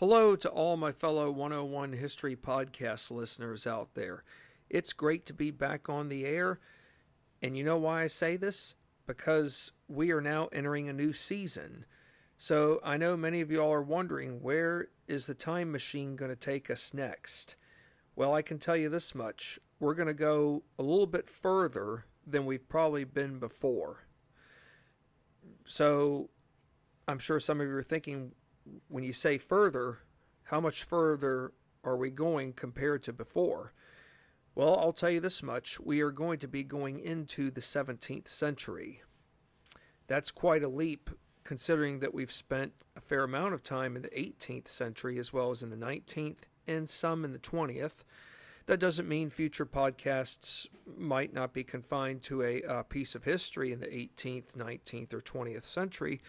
Hello 0.00 0.34
to 0.34 0.48
all 0.48 0.78
my 0.78 0.92
fellow 0.92 1.30
101 1.30 1.92
History 1.92 2.34
Podcast 2.34 3.10
listeners 3.10 3.66
out 3.66 3.92
there. 3.92 4.24
It's 4.70 4.94
great 4.94 5.26
to 5.26 5.34
be 5.34 5.50
back 5.50 5.90
on 5.90 6.08
the 6.08 6.24
air. 6.24 6.58
And 7.42 7.54
you 7.54 7.64
know 7.64 7.76
why 7.76 8.04
I 8.04 8.06
say 8.06 8.38
this? 8.38 8.76
Because 9.06 9.72
we 9.88 10.10
are 10.10 10.22
now 10.22 10.48
entering 10.54 10.88
a 10.88 10.94
new 10.94 11.12
season. 11.12 11.84
So 12.38 12.80
I 12.82 12.96
know 12.96 13.14
many 13.14 13.42
of 13.42 13.50
y'all 13.50 13.70
are 13.70 13.82
wondering 13.82 14.40
where 14.40 14.88
is 15.06 15.26
the 15.26 15.34
time 15.34 15.70
machine 15.70 16.16
going 16.16 16.30
to 16.30 16.34
take 16.34 16.70
us 16.70 16.94
next? 16.94 17.56
Well, 18.16 18.32
I 18.32 18.40
can 18.40 18.58
tell 18.58 18.78
you 18.78 18.88
this 18.88 19.14
much. 19.14 19.58
We're 19.80 19.92
going 19.92 20.08
to 20.08 20.14
go 20.14 20.62
a 20.78 20.82
little 20.82 21.06
bit 21.06 21.28
further 21.28 22.06
than 22.26 22.46
we've 22.46 22.66
probably 22.70 23.04
been 23.04 23.38
before. 23.38 24.06
So 25.66 26.30
I'm 27.06 27.18
sure 27.18 27.38
some 27.38 27.60
of 27.60 27.66
you 27.66 27.74
are 27.74 27.82
thinking, 27.82 28.32
when 28.88 29.04
you 29.04 29.12
say 29.12 29.38
further, 29.38 29.98
how 30.44 30.60
much 30.60 30.84
further 30.84 31.52
are 31.84 31.96
we 31.96 32.10
going 32.10 32.52
compared 32.52 33.02
to 33.04 33.12
before? 33.12 33.72
Well, 34.54 34.76
I'll 34.78 34.92
tell 34.92 35.10
you 35.10 35.20
this 35.20 35.42
much. 35.42 35.78
We 35.80 36.00
are 36.00 36.10
going 36.10 36.38
to 36.40 36.48
be 36.48 36.64
going 36.64 37.00
into 37.00 37.50
the 37.50 37.60
17th 37.60 38.28
century. 38.28 39.02
That's 40.06 40.32
quite 40.32 40.62
a 40.62 40.68
leap 40.68 41.08
considering 41.44 42.00
that 42.00 42.12
we've 42.12 42.32
spent 42.32 42.72
a 42.96 43.00
fair 43.00 43.24
amount 43.24 43.54
of 43.54 43.62
time 43.62 43.96
in 43.96 44.02
the 44.02 44.08
18th 44.10 44.68
century 44.68 45.18
as 45.18 45.32
well 45.32 45.50
as 45.50 45.62
in 45.62 45.70
the 45.70 45.76
19th 45.76 46.40
and 46.66 46.88
some 46.88 47.24
in 47.24 47.32
the 47.32 47.38
20th. 47.38 48.04
That 48.66 48.78
doesn't 48.78 49.08
mean 49.08 49.30
future 49.30 49.66
podcasts 49.66 50.68
might 50.96 51.32
not 51.32 51.52
be 51.52 51.64
confined 51.64 52.22
to 52.22 52.42
a, 52.42 52.62
a 52.62 52.84
piece 52.84 53.14
of 53.14 53.24
history 53.24 53.72
in 53.72 53.80
the 53.80 53.86
18th, 53.86 54.56
19th, 54.56 55.12
or 55.12 55.20
20th 55.20 55.64
century. 55.64 56.20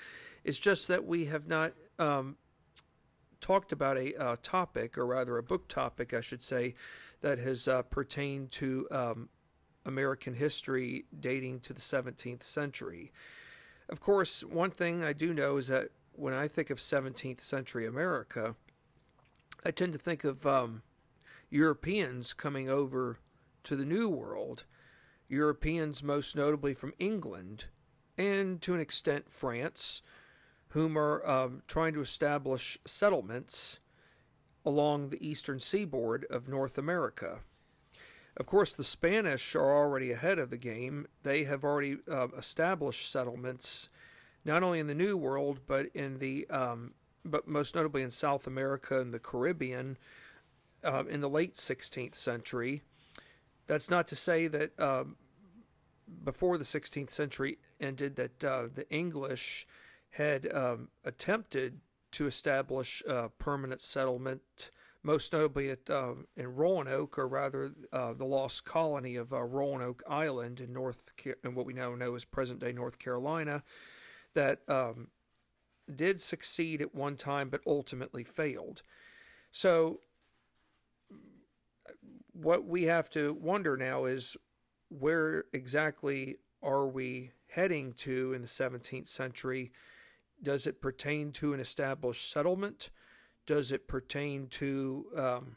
It's 0.43 0.57
just 0.57 0.87
that 0.87 1.05
we 1.05 1.25
have 1.25 1.47
not 1.47 1.73
um, 2.01 2.35
talked 3.39 3.71
about 3.71 3.97
a, 3.97 4.13
a, 4.31 4.37
topic, 4.37 4.97
or 4.97 5.05
rather 5.05 5.37
a 5.37 5.43
book 5.43 5.67
topic, 5.67 6.13
I 6.13 6.21
should 6.21 6.41
say, 6.41 6.75
that 7.21 7.37
has 7.39 7.67
uh, 7.67 7.83
pertained 7.83 8.51
to 8.51 8.87
um, 8.91 9.29
American 9.85 10.33
history 10.33 11.05
dating 11.19 11.59
to 11.61 11.73
the 11.73 11.79
17th 11.79 12.43
century. 12.43 13.11
Of 13.87 13.99
course, 13.99 14.43
one 14.43 14.71
thing 14.71 15.03
I 15.03 15.13
do 15.13 15.33
know 15.33 15.57
is 15.57 15.67
that 15.67 15.89
when 16.13 16.33
I 16.33 16.47
think 16.47 16.69
of 16.69 16.79
17th 16.79 17.41
century 17.41 17.85
America, 17.85 18.55
I 19.63 19.71
tend 19.71 19.93
to 19.93 19.99
think 19.99 20.23
of 20.23 20.45
um, 20.47 20.81
Europeans 21.49 22.33
coming 22.33 22.69
over 22.69 23.19
to 23.63 23.75
the 23.75 23.85
New 23.85 24.09
World, 24.09 24.63
Europeans 25.29 26.01
most 26.01 26.35
notably 26.35 26.73
from 26.73 26.93
England, 26.99 27.65
and 28.17 28.61
to 28.61 28.73
an 28.73 28.81
extent 28.81 29.25
France, 29.29 30.01
whom 30.71 30.97
are 30.97 31.25
um, 31.27 31.61
trying 31.67 31.93
to 31.93 32.01
establish 32.01 32.77
settlements 32.85 33.79
along 34.65 35.09
the 35.09 35.27
eastern 35.27 35.59
seaboard 35.59 36.25
of 36.29 36.47
North 36.47 36.77
America. 36.77 37.39
Of 38.37 38.45
course, 38.45 38.73
the 38.73 38.83
Spanish 38.83 39.55
are 39.55 39.75
already 39.75 40.11
ahead 40.11 40.39
of 40.39 40.49
the 40.49 40.57
game. 40.57 41.07
They 41.23 41.43
have 41.43 41.65
already 41.65 41.97
uh, 42.09 42.29
established 42.37 43.11
settlements, 43.11 43.89
not 44.45 44.63
only 44.63 44.79
in 44.79 44.87
the 44.87 44.95
New 44.95 45.17
World, 45.17 45.59
but 45.67 45.87
in 45.93 46.19
the, 46.19 46.47
um, 46.49 46.93
but 47.25 47.47
most 47.47 47.75
notably 47.75 48.01
in 48.01 48.11
South 48.11 48.47
America 48.47 49.01
and 49.01 49.13
the 49.13 49.19
Caribbean, 49.19 49.97
uh, 50.83 51.03
in 51.09 51.19
the 51.19 51.29
late 51.29 51.55
16th 51.55 52.15
century. 52.15 52.81
That's 53.67 53.89
not 53.89 54.07
to 54.07 54.15
say 54.15 54.47
that 54.47 54.79
uh, 54.79 55.03
before 56.23 56.57
the 56.57 56.63
16th 56.63 57.09
century 57.09 57.57
ended, 57.79 58.15
that 58.15 58.43
uh, 58.43 58.63
the 58.73 58.89
English 58.89 59.67
had 60.11 60.51
um, 60.53 60.89
attempted 61.05 61.79
to 62.11 62.27
establish 62.27 63.01
a 63.07 63.29
permanent 63.29 63.81
settlement, 63.81 64.71
most 65.03 65.33
notably 65.33 65.69
at 65.69 65.89
uh, 65.89 66.13
in 66.35 66.55
Roanoke, 66.55 67.17
or 67.17 67.27
rather 67.27 67.71
uh, 67.91 68.13
the 68.13 68.25
lost 68.25 68.65
colony 68.65 69.15
of 69.15 69.33
uh, 69.33 69.41
Roanoke 69.41 70.03
Island 70.07 70.59
in 70.59 70.73
North, 70.73 71.11
in 71.43 71.55
what 71.55 71.65
we 71.65 71.73
now 71.73 71.95
know 71.95 72.15
as 72.15 72.25
present-day 72.25 72.73
North 72.73 72.99
Carolina, 72.99 73.63
that 74.33 74.59
um, 74.67 75.07
did 75.93 76.19
succeed 76.19 76.81
at 76.81 76.93
one 76.93 77.15
time, 77.15 77.49
but 77.49 77.61
ultimately 77.65 78.23
failed. 78.23 78.83
So, 79.51 80.01
what 82.33 82.65
we 82.65 82.83
have 82.83 83.09
to 83.11 83.33
wonder 83.33 83.77
now 83.77 84.05
is 84.05 84.35
where 84.89 85.45
exactly 85.53 86.37
are 86.61 86.85
we 86.85 87.31
heading 87.47 87.93
to 87.93 88.33
in 88.33 88.41
the 88.41 88.47
17th 88.47 89.07
century? 89.07 89.71
Does 90.41 90.65
it 90.65 90.81
pertain 90.81 91.31
to 91.33 91.53
an 91.53 91.59
established 91.59 92.29
settlement? 92.31 92.89
Does 93.45 93.71
it 93.71 93.87
pertain 93.87 94.47
to 94.47 95.05
um, 95.15 95.55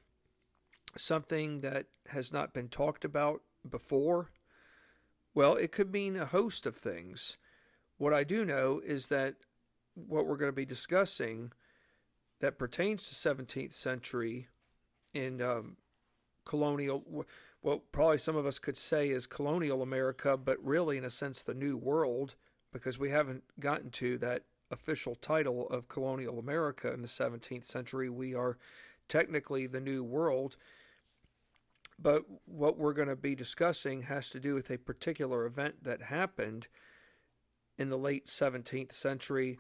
something 0.97 1.61
that 1.61 1.87
has 2.09 2.33
not 2.33 2.53
been 2.53 2.69
talked 2.69 3.05
about 3.05 3.43
before? 3.69 4.31
Well, 5.35 5.55
it 5.55 5.73
could 5.73 5.93
mean 5.93 6.17
a 6.17 6.27
host 6.27 6.67
of 6.67 6.77
things. 6.77 7.37
What 7.97 8.13
I 8.13 8.25
do 8.25 8.45
know 8.45 8.81
is 8.85 9.09
that 9.09 9.37
what 9.95 10.27
we're 10.27 10.37
going 10.37 10.51
to 10.51 10.57
be 10.57 10.67
discussing 10.67 11.53
that 12.41 12.59
pertains 12.59 13.05
to 13.09 13.15
17th 13.15 13.73
century 13.73 14.49
in 15.13 15.41
um, 15.41 15.77
colonial, 16.45 17.25
well, 17.63 17.83
probably 17.93 18.19
some 18.19 18.37
of 18.37 18.47
us 18.47 18.59
could 18.59 18.77
say 18.77 19.09
is 19.09 19.27
colonial 19.27 19.83
America, 19.83 20.37
but 20.37 20.63
really, 20.65 20.99
in 20.99 21.05
a 21.05 21.11
sense, 21.11 21.43
the 21.43 21.55
New 21.55 21.77
World, 21.77 22.35
because 22.73 22.99
we 22.99 23.11
haven't 23.11 23.45
gotten 23.59 23.91
to 23.91 24.19
that 24.19 24.43
official 24.75 25.15
title 25.15 25.67
of 25.71 25.89
colonial 25.89 26.39
America 26.39 26.93
in 26.93 27.01
the 27.01 27.09
17th 27.09 27.65
century. 27.65 28.11
We 28.11 28.35
are 28.35 28.59
technically 29.09 29.67
the 29.67 29.81
New 29.81 30.05
World. 30.05 30.57
But 31.99 32.25
what 32.45 32.77
we're 32.77 32.93
going 32.93 33.09
to 33.09 33.17
be 33.17 33.35
discussing 33.35 34.03
has 34.03 34.29
to 34.31 34.41
do 34.41 34.55
with 34.55 34.71
a 34.71 34.79
particular 34.79 35.47
event 35.47 35.85
that 35.85 36.03
happened 36.03 36.67
in 37.79 37.89
the 37.89 37.99
late 37.99 38.27
17th 38.27 38.93
century 38.93 39.59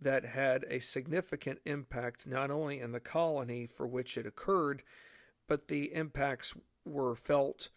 that 0.00 0.24
had 0.24 0.64
a 0.68 0.80
significant 0.80 1.60
impact 1.64 2.26
not 2.26 2.50
only 2.50 2.80
in 2.80 2.92
the 2.92 3.00
colony 3.00 3.66
for 3.66 3.86
which 3.86 4.18
it 4.18 4.26
occurred, 4.26 4.82
but 5.48 5.68
the 5.68 5.94
impacts 5.94 6.54
were 6.84 7.14
felt 7.14 7.70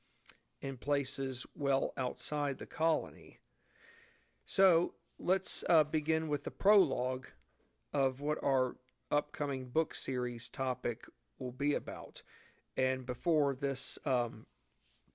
in 0.62 0.76
places 0.78 1.46
well 1.56 1.94
outside 1.96 2.58
the 2.58 2.66
colony. 2.66 3.40
So, 4.46 4.96
let's 5.20 5.64
uh, 5.70 5.84
begin 5.84 6.30
with 6.30 6.46
the 6.46 6.52
prologue 6.52 7.28
of 7.94 8.22
what 8.22 8.42
our 8.44 8.78
upcoming 9.12 9.66
book 9.66 9.94
series 9.94 10.50
topic 10.50 11.06
will 11.38 11.52
be 11.52 11.74
about. 11.74 12.22
And 12.78 13.06
before 13.06 13.56
this 13.56 14.00
um, 14.06 14.46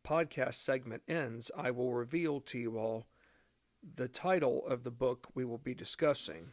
podcast 0.07 0.55
segment 0.55 1.03
ends, 1.09 1.51
I 1.57 1.71
will 1.71 1.95
reveal 1.95 2.41
to 2.41 2.59
you 2.59 2.79
all 2.79 3.07
the 3.97 4.09
title 4.09 4.67
of 4.67 4.83
the 4.83 4.91
book 4.91 5.29
we 5.35 5.45
will 5.45 5.59
be 5.59 5.75
discussing. 5.75 6.49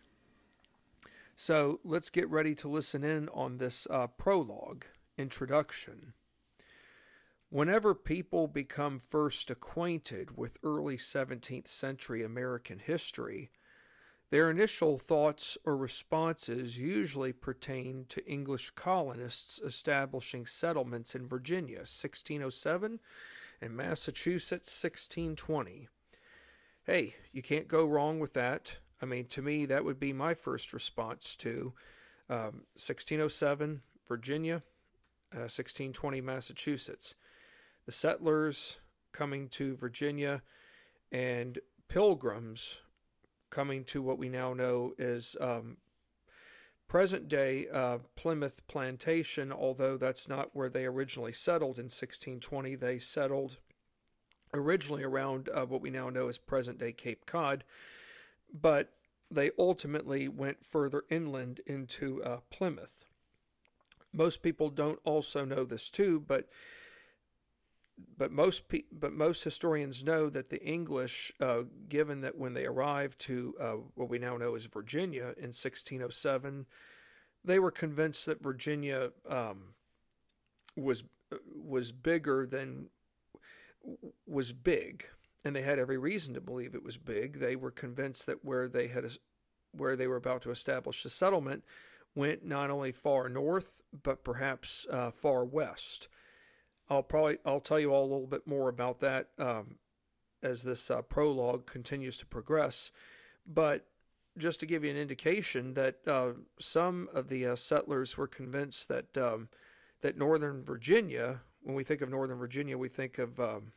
So 1.35 1.79
let's 1.84 2.09
get 2.09 2.29
ready 2.29 2.56
to 2.56 2.69
listen 2.69 3.03
in 3.03 3.29
on 3.29 3.57
this 3.57 3.88
uh, 3.90 4.07
prologue 4.07 4.85
introduction. 5.17 6.13
Whenever 7.51 7.94
people 7.94 8.47
become 8.47 9.01
first 9.09 9.51
acquainted 9.51 10.38
with 10.38 10.57
early 10.63 10.95
17th 10.95 11.67
century 11.67 12.23
American 12.23 12.79
history, 12.79 13.51
their 14.29 14.50
initial 14.50 14.97
thoughts 14.97 15.57
or 15.66 15.75
responses 15.75 16.79
usually 16.79 17.34
pertain 17.34 18.06
to 18.07 18.25
English 18.25 18.69
colonists 18.69 19.59
establishing 19.59 20.45
settlements 20.45 21.13
in 21.13 21.28
Virginia 21.28 21.79
1607 21.79 23.01
and 23.59 23.75
Massachusetts 23.75 24.72
1620. 24.81 25.90
Hey, 26.85 27.16
you 27.34 27.41
can't 27.41 27.67
go 27.67 27.85
wrong 27.85 28.22
with 28.22 28.31
that. 28.31 28.75
I 29.01 29.06
mean, 29.06 29.25
to 29.25 29.41
me, 29.41 29.66
that 29.66 29.84
would 29.84 30.00
be 30.00 30.13
my 30.13 30.34
first 30.34 30.72
response 30.72 31.35
to 31.35 31.73
um, 32.29 32.63
1607 32.79 33.81
Virginia, 34.08 34.64
uh, 35.34 35.52
1620 35.52 36.22
Massachusetts 36.22 37.16
the 37.85 37.91
settlers 37.91 38.78
coming 39.11 39.47
to 39.49 39.75
Virginia 39.75 40.41
and 41.11 41.59
pilgrims 41.87 42.79
coming 43.49 43.83
to 43.83 44.01
what 44.01 44.17
we 44.17 44.29
now 44.29 44.53
know 44.53 44.93
as 44.97 45.35
um, 45.41 45.78
present 46.87 47.28
day 47.28 47.67
uh, 47.73 47.99
Plymouth 48.16 48.66
Plantation, 48.67 49.51
although 49.51 49.97
that's 49.97 50.28
not 50.28 50.49
where 50.53 50.69
they 50.69 50.85
originally 50.85 51.33
settled 51.33 51.78
in 51.78 51.85
1620. 51.85 52.75
They 52.75 52.97
settled 52.97 53.57
originally 54.53 55.03
around 55.03 55.49
uh, 55.53 55.66
what 55.66 55.81
we 55.81 55.89
now 55.89 56.09
know 56.09 56.28
as 56.28 56.37
present 56.37 56.79
day 56.79 56.91
Cape 56.91 57.25
Cod, 57.25 57.63
but 58.53 58.93
they 59.29 59.51
ultimately 59.57 60.28
went 60.28 60.66
further 60.66 61.03
inland 61.09 61.61
into 61.66 62.22
uh, 62.23 62.37
Plymouth. 62.49 63.05
Most 64.13 64.41
people 64.41 64.69
don't 64.69 64.99
also 65.05 65.45
know 65.45 65.63
this 65.63 65.89
too, 65.89 66.19
but 66.19 66.49
but 68.18 68.32
most 68.32 68.68
pe- 68.68 68.84
but 68.92 69.14
most 69.14 69.44
historians 69.44 70.03
know 70.03 70.30
that 70.30 70.50
the 70.50 70.64
English, 70.64 71.32
uh, 71.40 71.64
given 71.90 72.22
that 72.22 72.38
when 72.38 72.53
they 72.53 72.66
arrived 72.66 73.20
to 73.20 73.56
uh, 73.59 73.74
what 73.96 74.09
we 74.09 74.20
now 74.20 74.38
know 74.38 74.56
as 74.56 74.66
Virginia 74.66 75.34
in 75.38 75.53
1607, 75.53 76.66
they 77.44 77.59
were 77.59 77.72
convinced 77.72 78.26
that 78.26 78.42
Virginia 78.42 79.12
um, 79.30 79.76
was 80.76 81.03
was 81.56 81.92
bigger 81.92 82.46
than 82.46 82.88
was 84.28 84.53
big, 84.53 85.06
and 85.44 85.56
they 85.56 85.62
had 85.62 85.80
every 85.80 85.98
reason 85.98 86.34
to 86.34 86.42
believe 86.42 86.76
it 86.76 86.84
was 86.84 86.98
big. 86.98 87.40
They 87.40 87.56
were 87.56 87.72
convinced 87.72 88.26
that 88.28 88.46
where 88.46 88.68
they 88.68 88.88
had 88.88 89.06
where 89.72 89.96
they 89.96 90.08
were 90.08 90.18
about 90.18 90.42
to 90.44 90.52
establish 90.52 91.03
the 91.03 91.09
settlement 91.09 91.64
went 92.14 92.46
not 92.46 92.70
only 92.70 92.92
far 92.92 93.30
north 93.30 93.72
but 94.03 94.24
perhaps 94.24 94.86
uh, 94.92 95.12
far 95.12 95.44
west. 95.44 96.08
I'll 96.91 97.03
probably 97.03 97.38
I'll 97.46 97.61
tell 97.61 97.79
you 97.79 97.93
all 97.93 98.03
a 98.03 98.11
little 98.11 98.28
bit 98.28 98.46
more 98.46 98.67
about 98.67 98.99
that 98.99 99.29
um, 99.40 99.76
as 100.43 100.64
this 100.64 100.91
uh, 100.91 101.02
prologue 101.02 101.66
continues 101.66 102.17
to 102.17 102.26
progress. 102.26 102.91
But 103.47 103.88
just 104.38 104.59
to 104.59 104.66
give 104.66 104.84
you 104.84 104.91
an 104.91 104.97
indication 104.97 105.73
that 105.76 106.05
uh, 106.05 106.32
some 106.59 107.08
of 107.14 107.29
the 107.29 107.46
uh, 107.46 107.55
settlers 107.55 108.17
were 108.17 108.28
convinced 108.28 108.90
that 108.90 109.17
um, 109.17 109.47
that 110.02 110.17
Northern 110.17 110.66
Virginia, 110.66 111.40
when 111.61 111.76
we 111.76 111.85
think 111.85 112.02
of 112.02 112.09
Northern 112.09 112.38
Virginia, 112.38 112.78
we 112.78 112.90
think 112.90 113.17
of 113.17 113.40
um, 113.40 113.72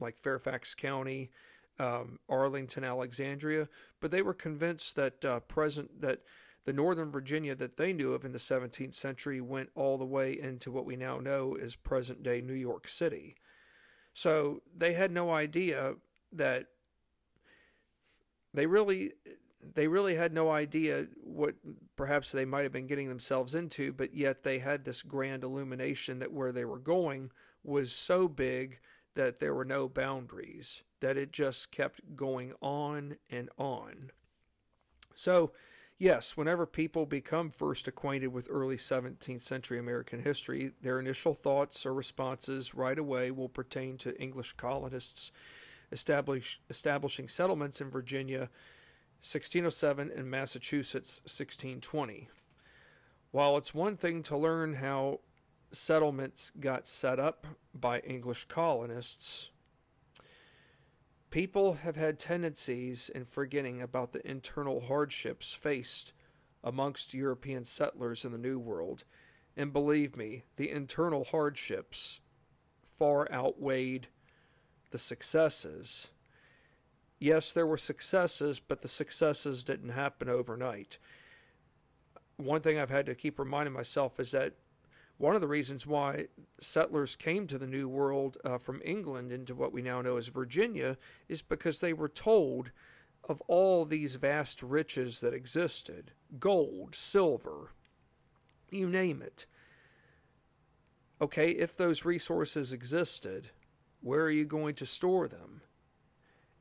like 0.00 0.16
Fairfax 0.16 0.74
County, 0.74 1.30
um, 1.78 2.18
Arlington, 2.30 2.82
Alexandria, 2.82 3.68
but 4.00 4.10
they 4.10 4.22
were 4.22 4.34
convinced 4.34 4.96
that 4.96 5.22
uh, 5.22 5.40
present 5.40 6.00
that 6.00 6.20
the 6.64 6.72
Northern 6.72 7.10
Virginia 7.10 7.54
that 7.54 7.76
they 7.76 7.92
knew 7.92 8.12
of 8.14 8.24
in 8.24 8.32
the 8.32 8.38
17th 8.38 8.94
century 8.94 9.40
went 9.40 9.70
all 9.74 9.98
the 9.98 10.04
way 10.04 10.38
into 10.38 10.70
what 10.70 10.86
we 10.86 10.96
now 10.96 11.18
know 11.18 11.56
as 11.60 11.76
present 11.76 12.22
day 12.22 12.40
New 12.40 12.54
York 12.54 12.88
City. 12.88 13.36
So 14.14 14.62
they 14.76 14.94
had 14.94 15.10
no 15.10 15.32
idea 15.32 15.94
that 16.32 16.66
they 18.52 18.66
really 18.66 19.12
they 19.74 19.88
really 19.88 20.14
had 20.14 20.32
no 20.32 20.50
idea 20.50 21.06
what 21.22 21.54
perhaps 21.96 22.30
they 22.30 22.44
might 22.44 22.62
have 22.62 22.72
been 22.72 22.86
getting 22.86 23.08
themselves 23.08 23.54
into, 23.54 23.92
but 23.92 24.14
yet 24.14 24.42
they 24.42 24.58
had 24.58 24.84
this 24.84 25.02
grand 25.02 25.42
illumination 25.42 26.18
that 26.18 26.32
where 26.32 26.52
they 26.52 26.64
were 26.64 26.78
going 26.78 27.30
was 27.62 27.92
so 27.92 28.28
big 28.28 28.78
that 29.14 29.40
there 29.40 29.54
were 29.54 29.64
no 29.64 29.88
boundaries, 29.88 30.82
that 31.00 31.16
it 31.16 31.32
just 31.32 31.70
kept 31.70 32.14
going 32.14 32.52
on 32.60 33.16
and 33.30 33.48
on. 33.56 34.10
So, 35.14 35.52
yes, 35.98 36.36
whenever 36.36 36.66
people 36.66 37.06
become 37.06 37.50
first 37.50 37.88
acquainted 37.88 38.28
with 38.28 38.48
early 38.50 38.76
17th 38.76 39.42
century 39.42 39.78
American 39.78 40.22
history, 40.22 40.72
their 40.82 40.98
initial 40.98 41.34
thoughts 41.34 41.84
or 41.86 41.94
responses 41.94 42.74
right 42.74 42.98
away 42.98 43.30
will 43.30 43.48
pertain 43.48 43.98
to 43.98 44.20
English 44.20 44.54
colonists 44.56 45.30
establish, 45.92 46.60
establishing 46.68 47.28
settlements 47.28 47.80
in 47.80 47.90
Virginia 47.90 48.50
1607 49.20 50.10
and 50.14 50.30
Massachusetts 50.30 51.20
1620. 51.24 52.28
While 53.30 53.56
it's 53.56 53.74
one 53.74 53.96
thing 53.96 54.22
to 54.24 54.36
learn 54.36 54.74
how 54.74 55.20
settlements 55.72 56.52
got 56.60 56.86
set 56.86 57.18
up 57.18 57.46
by 57.74 58.00
English 58.00 58.46
colonists, 58.46 59.50
people 61.34 61.78
have 61.82 61.96
had 61.96 62.16
tendencies 62.16 63.10
in 63.12 63.24
forgetting 63.24 63.82
about 63.82 64.12
the 64.12 64.24
internal 64.24 64.82
hardships 64.82 65.52
faced 65.52 66.12
amongst 66.62 67.12
European 67.12 67.64
settlers 67.64 68.24
in 68.24 68.30
the 68.30 68.38
New 68.38 68.56
World. 68.56 69.02
And 69.56 69.72
believe 69.72 70.16
me, 70.16 70.44
the 70.54 70.70
internal 70.70 71.24
hardships 71.24 72.20
far 73.00 73.28
outweighed 73.32 74.06
the 74.92 74.98
successes. 74.98 76.12
Yes, 77.18 77.52
there 77.52 77.66
were 77.66 77.78
successes, 77.78 78.60
but 78.60 78.82
the 78.82 78.86
successes 78.86 79.64
didn't 79.64 79.88
happen 79.88 80.28
overnight. 80.28 80.98
One 82.36 82.60
thing 82.60 82.78
I've 82.78 82.90
had 82.90 83.06
to 83.06 83.14
keep 83.16 83.40
reminding 83.40 83.74
myself 83.74 84.20
is 84.20 84.30
that 84.30 84.52
one 85.24 85.34
of 85.34 85.40
the 85.40 85.48
reasons 85.48 85.86
why 85.86 86.26
settlers 86.60 87.16
came 87.16 87.46
to 87.46 87.56
the 87.56 87.66
New 87.66 87.88
World 87.88 88.36
uh, 88.44 88.58
from 88.58 88.82
England 88.84 89.32
into 89.32 89.54
what 89.54 89.72
we 89.72 89.80
now 89.80 90.02
know 90.02 90.18
as 90.18 90.28
Virginia 90.28 90.98
is 91.30 91.40
because 91.40 91.80
they 91.80 91.94
were 91.94 92.10
told 92.10 92.72
of 93.26 93.40
all 93.48 93.86
these 93.86 94.16
vast 94.16 94.62
riches 94.62 95.20
that 95.20 95.32
existed 95.32 96.12
gold, 96.38 96.94
silver, 96.94 97.72
you 98.70 98.86
name 98.86 99.22
it. 99.22 99.46
Okay, 101.22 101.52
if 101.52 101.74
those 101.74 102.04
resources 102.04 102.74
existed, 102.74 103.48
where 104.02 104.24
are 104.24 104.30
you 104.30 104.44
going 104.44 104.74
to 104.74 104.84
store 104.84 105.26
them? 105.26 105.62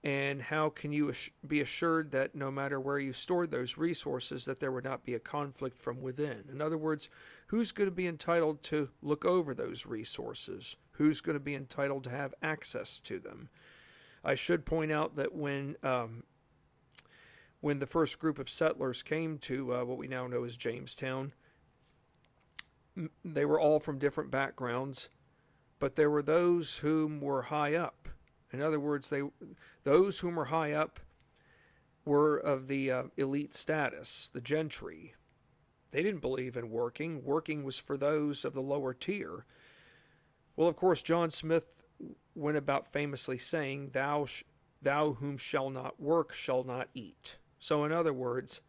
and 0.06 0.42
how 0.42 0.68
can 0.68 0.92
you 0.92 1.14
be 1.48 1.62
assured 1.62 2.12
that 2.12 2.36
no 2.36 2.52
matter 2.52 2.78
where 2.78 3.00
you 3.00 3.14
stored 3.14 3.52
those 3.52 3.78
resources 3.78 4.44
that 4.44 4.60
there 4.60 4.72
would 4.72 4.84
not 4.84 5.06
be 5.06 5.14
a 5.14 5.20
conflict 5.20 5.78
from 5.78 6.02
within 6.02 6.44
in 6.52 6.62
other 6.62 6.78
words 6.78 7.10
who's 7.48 7.72
going 7.72 7.90
to 7.90 7.96
be 7.96 8.08
entitled 8.08 8.64
to 8.64 8.90
look 9.02 9.26
over 9.26 9.54
those 9.54 9.86
resources? 9.86 10.76
Who's 10.94 11.22
going 11.22 11.36
to 11.36 11.44
be 11.44 11.56
entitled 11.56 12.04
to 12.06 12.10
have 12.10 12.34
access 12.42 13.00
to 13.02 13.20
them? 13.20 13.50
I 14.24 14.36
should 14.36 14.66
point 14.66 14.92
out 14.92 15.16
that 15.16 15.34
when 15.34 15.76
um, 15.84 16.24
when 17.62 17.80
the 17.80 17.86
first 17.86 18.20
group 18.20 18.40
of 18.40 18.50
settlers 18.50 19.04
came 19.04 19.38
to 19.40 19.74
uh, 19.74 19.86
what 19.86 19.98
we 19.98 20.08
now 20.08 20.28
know 20.28 20.44
as 20.44 20.58
jamestown 20.58 21.34
they 23.26 23.44
were 23.44 23.60
all 23.60 23.80
from 23.80 23.98
different 23.98 24.30
backgrounds 24.30 25.10
but 25.84 25.98
there 25.98 26.10
were 26.10 26.22
those 26.24 26.78
whom 26.78 27.20
were 27.20 27.42
high 27.42 27.76
up. 27.76 28.08
In 28.54 28.62
other 28.62 28.80
words, 28.80 29.10
they 29.10 29.22
those 29.84 30.20
whom 30.20 30.38
were 30.38 30.46
high 30.46 30.72
up 30.72 31.02
were 32.06 32.38
of 32.38 32.70
the 32.70 32.90
uh, 32.90 33.04
elite 33.18 33.54
status, 33.54 34.30
the 34.34 34.40
gentry. 34.40 35.14
They 35.94 36.02
didn't 36.02 36.22
believe 36.22 36.58
in 36.58 36.72
working. 36.72 37.24
Working 37.24 37.64
was 37.64 37.78
for 37.78 37.98
those 37.98 38.44
of 38.44 38.54
the 38.54 38.62
lower 38.62 38.96
tier. 38.96 39.46
Well, 40.56 40.68
of 40.68 40.76
course, 40.76 41.04
John 41.04 41.30
Smith 41.30 41.84
went 42.34 42.58
about 42.58 42.92
famously 42.92 43.38
saying, 43.38 43.92
"Thou, 43.92 44.26
sh- 44.26 44.44
thou 44.82 45.14
whom 45.14 45.38
shall 45.38 45.70
not 45.70 46.02
work 46.02 46.34
shall 46.34 46.64
not 46.64 46.90
eat." 46.96 47.38
So, 47.60 47.86
in 47.86 47.92
other 47.92 48.12
words, 48.12 48.62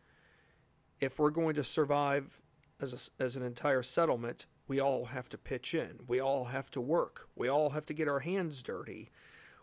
if 1.00 1.18
we're 1.18 1.30
going 1.30 1.54
to 1.54 1.64
survive 1.64 2.42
as 2.78 3.10
a, 3.18 3.22
as 3.22 3.36
an 3.36 3.42
entire 3.42 3.82
settlement, 3.82 4.44
we 4.68 4.78
all 4.78 5.06
have 5.06 5.30
to 5.30 5.38
pitch 5.38 5.74
in. 5.74 6.00
We 6.06 6.20
all 6.20 6.44
have 6.44 6.70
to 6.72 6.80
work. 6.80 7.30
We 7.34 7.48
all 7.48 7.70
have 7.70 7.86
to 7.86 7.94
get 7.94 8.06
our 8.06 8.20
hands 8.20 8.62
dirty. 8.62 9.10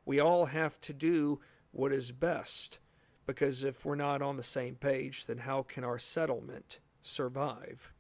We 0.03 0.19
all 0.19 0.47
have 0.47 0.81
to 0.81 0.93
do 0.93 1.41
what 1.71 1.93
is 1.93 2.11
best 2.11 2.79
because 3.27 3.63
if 3.63 3.85
we're 3.85 3.93
not 3.93 4.23
on 4.23 4.37
the 4.37 4.43
same 4.43 4.75
page, 4.75 5.27
then 5.27 5.39
how 5.39 5.61
can 5.61 5.83
our 5.83 5.99
settlement 5.99 6.79
survive? 7.01 7.91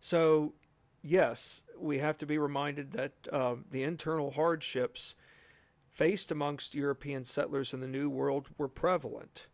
So, 0.00 0.54
yes, 1.02 1.64
we 1.78 1.98
have 1.98 2.18
to 2.18 2.26
be 2.26 2.38
reminded 2.38 2.92
that 2.92 3.12
uh, 3.32 3.56
the 3.70 3.82
internal 3.82 4.32
hardships 4.32 5.14
faced 5.90 6.30
amongst 6.30 6.74
European 6.74 7.24
settlers 7.24 7.74
in 7.74 7.80
the 7.80 7.88
New 7.88 8.08
World 8.08 8.48
were 8.56 8.68
prevalent. 8.68 9.48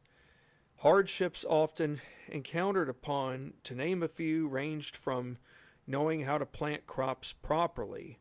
Hardships 0.78 1.44
often 1.48 2.02
encountered 2.28 2.88
upon, 2.88 3.54
to 3.64 3.74
name 3.74 4.02
a 4.02 4.08
few, 4.08 4.46
ranged 4.48 4.96
from 4.96 5.38
knowing 5.86 6.22
how 6.22 6.36
to 6.36 6.44
plant 6.44 6.86
crops 6.86 7.32
properly, 7.32 8.18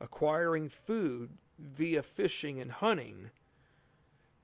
acquiring 0.00 0.68
food 0.68 1.36
via 1.58 2.02
fishing 2.02 2.60
and 2.60 2.72
hunting 2.72 3.30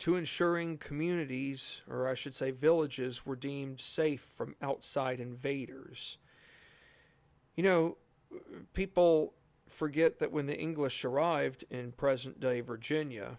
to 0.02 0.16
ensuring 0.16 0.78
communities, 0.78 1.80
or 1.88 2.08
I 2.08 2.14
should 2.14 2.34
say 2.34 2.50
villages, 2.50 3.24
were 3.24 3.36
deemed 3.36 3.80
safe 3.80 4.32
from 4.36 4.56
outside 4.60 5.20
invaders. 5.20 6.18
You 7.54 7.62
know, 7.62 7.96
people 8.72 9.34
forget 9.68 10.18
that 10.18 10.32
when 10.32 10.46
the 10.46 10.58
English 10.58 11.04
arrived 11.04 11.62
in 11.70 11.92
present 11.92 12.40
day 12.40 12.60
Virginia, 12.62 13.38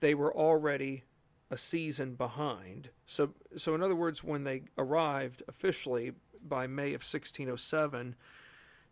they 0.00 0.14
were 0.14 0.36
already 0.36 1.04
a 1.50 1.56
season 1.56 2.14
behind. 2.14 2.90
So, 3.06 3.30
so 3.56 3.74
in 3.74 3.82
other 3.82 3.96
words, 3.96 4.22
when 4.22 4.44
they 4.44 4.64
arrived 4.76 5.42
officially 5.48 6.12
by 6.46 6.66
May 6.66 6.88
of 6.88 7.00
1607, 7.00 8.16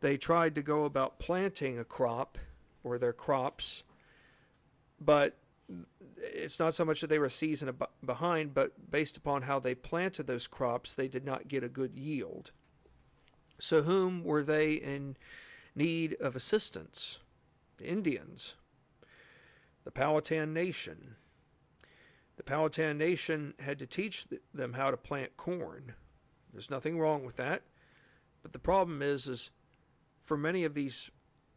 they 0.00 0.16
tried 0.16 0.54
to 0.54 0.62
go 0.62 0.84
about 0.84 1.18
planting 1.18 1.78
a 1.78 1.84
crop 1.84 2.38
or 2.82 2.96
their 2.96 3.12
crops. 3.12 3.82
But 4.98 5.36
it's 6.18 6.58
not 6.58 6.74
so 6.74 6.84
much 6.84 7.00
that 7.00 7.08
they 7.08 7.18
were 7.18 7.26
a 7.26 7.30
season 7.30 7.74
behind, 8.04 8.54
but 8.54 8.90
based 8.90 9.16
upon 9.16 9.42
how 9.42 9.58
they 9.58 9.74
planted 9.74 10.26
those 10.26 10.46
crops, 10.46 10.94
they 10.94 11.08
did 11.08 11.24
not 11.24 11.48
get 11.48 11.64
a 11.64 11.68
good 11.68 11.94
yield. 11.94 12.52
So, 13.58 13.82
whom 13.82 14.22
were 14.22 14.42
they 14.42 14.74
in 14.74 15.16
need 15.74 16.14
of 16.20 16.36
assistance? 16.36 17.18
The 17.78 17.86
Indians, 17.86 18.56
the 19.84 19.90
Powhatan 19.90 20.52
Nation. 20.52 21.16
The 22.36 22.42
Powhatan 22.42 22.98
Nation 22.98 23.54
had 23.60 23.78
to 23.78 23.86
teach 23.86 24.26
them 24.52 24.74
how 24.74 24.90
to 24.90 24.96
plant 24.96 25.36
corn. 25.36 25.94
There's 26.52 26.70
nothing 26.70 26.98
wrong 26.98 27.24
with 27.24 27.36
that. 27.36 27.62
But 28.42 28.52
the 28.52 28.58
problem 28.58 29.00
is, 29.00 29.26
is 29.26 29.50
for 30.22 30.36
many 30.36 30.64
of 30.64 30.74
these 30.74 31.10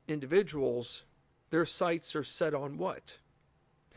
individuals, 0.08 1.04
their 1.50 1.66
sights 1.66 2.16
are 2.16 2.24
set 2.24 2.54
on 2.54 2.78
what? 2.78 3.18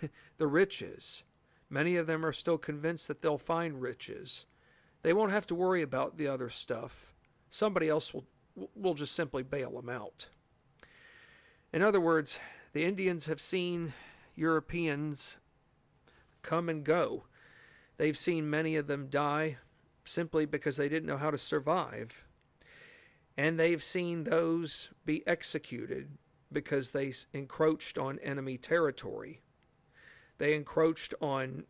the 0.38 0.47
riches. 0.47 1.23
Many 1.71 1.97
of 1.97 2.06
them 2.06 2.25
are 2.25 2.32
still 2.32 2.59
convinced 2.59 3.09
that 3.09 3.23
they'll 3.23 3.38
find 3.38 3.80
riches. 3.80 4.47
they 5.02 5.12
won't 5.12 5.32
have 5.32 5.47
to 5.49 5.54
worry 5.54 5.82
about 5.82 6.16
the 6.16 6.28
other 6.28 6.49
stuff. 6.49 7.12
Somebody 7.50 7.88
else 7.88 8.14
will 8.14 8.25
will 8.75 8.94
just 8.94 9.14
simply 9.14 9.42
bail 9.42 9.71
them 9.71 9.88
out. 9.88 10.28
In 11.73 11.82
other 11.82 12.00
words, 12.00 12.38
the 12.73 12.85
Indians 12.85 13.26
have 13.26 13.40
seen 13.40 13.94
Europeans 14.35 15.37
come 16.42 16.68
and 16.68 16.85
go. 16.85 17.25
They've 17.97 18.18
seen 18.18 18.50
many 18.50 18.76
of 18.76 18.87
them 18.87 19.09
die 19.09 19.59
simply 20.04 20.44
because 20.44 20.76
they 20.76 20.88
didn't 20.88 21.06
know 21.06 21.16
how 21.16 21.30
to 21.30 21.38
survive. 21.38 22.25
And 23.37 23.59
they've 23.59 23.82
seen 23.82 24.25
those 24.25 24.90
be 25.04 25.26
executed 25.26 26.18
because 26.52 26.90
they 26.90 27.14
encroached 27.32 27.97
on 27.97 28.18
enemy 28.18 28.59
territory. 28.59 29.40
They 30.42 30.54
encroached 30.54 31.14
on 31.20 31.66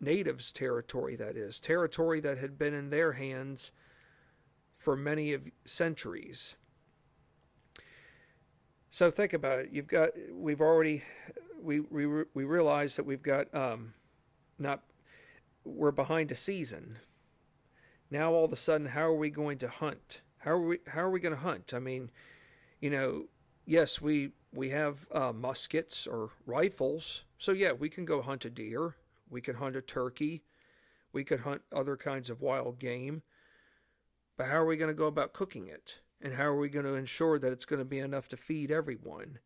natives' 0.00 0.52
territory, 0.52 1.16
that 1.16 1.36
is, 1.36 1.58
territory 1.58 2.20
that 2.20 2.38
had 2.38 2.56
been 2.56 2.72
in 2.72 2.88
their 2.88 3.14
hands 3.14 3.72
for 4.78 4.94
many 4.94 5.32
of 5.32 5.48
centuries. 5.64 6.54
So 8.90 9.10
think 9.10 9.32
about 9.32 9.58
it. 9.58 9.70
You've 9.72 9.88
got 9.88 10.10
we've 10.32 10.60
already 10.60 11.02
we 11.60 11.80
we 11.80 12.06
we 12.06 12.44
realize 12.44 12.94
that 12.94 13.04
we've 13.04 13.24
got 13.24 13.52
um, 13.52 13.92
not 14.56 14.84
we're 15.64 15.90
behind 15.90 16.30
a 16.30 16.36
season. 16.36 17.00
Now 18.08 18.34
all 18.34 18.44
of 18.44 18.52
a 18.52 18.56
sudden, 18.56 18.86
how 18.86 19.02
are 19.02 19.16
we 19.16 19.30
going 19.30 19.58
to 19.58 19.68
hunt? 19.68 20.20
How 20.38 20.52
are 20.52 20.60
we 20.60 20.78
how 20.86 21.00
are 21.00 21.10
we 21.10 21.18
going 21.18 21.34
to 21.34 21.40
hunt? 21.42 21.74
I 21.74 21.80
mean, 21.80 22.12
you 22.80 22.90
know, 22.90 23.24
yes, 23.66 24.00
we 24.00 24.30
we 24.54 24.70
have 24.70 25.08
uh, 25.10 25.32
muskets 25.32 26.06
or 26.06 26.30
rifles, 26.46 27.24
so 27.42 27.50
yeah, 27.50 27.72
we 27.72 27.88
can 27.88 28.04
go 28.04 28.22
hunt 28.22 28.44
a 28.44 28.50
deer. 28.50 28.94
We 29.28 29.40
can 29.40 29.56
hunt 29.56 29.74
a 29.74 29.82
turkey. 29.82 30.44
We 31.12 31.24
could 31.24 31.40
hunt 31.40 31.62
other 31.74 31.96
kinds 31.96 32.30
of 32.30 32.40
wild 32.40 32.78
game. 32.78 33.22
But 34.38 34.46
how 34.46 34.58
are 34.58 34.64
we 34.64 34.76
going 34.76 34.94
to 34.94 34.96
go 34.96 35.06
about 35.06 35.32
cooking 35.32 35.66
it? 35.66 35.98
And 36.20 36.34
how 36.34 36.44
are 36.44 36.56
we 36.56 36.68
going 36.68 36.84
to 36.84 36.94
ensure 36.94 37.40
that 37.40 37.50
it's 37.50 37.64
going 37.64 37.80
to 37.80 37.84
be 37.84 37.98
enough 37.98 38.28
to 38.28 38.36
feed 38.36 38.70
everyone? 38.70 39.40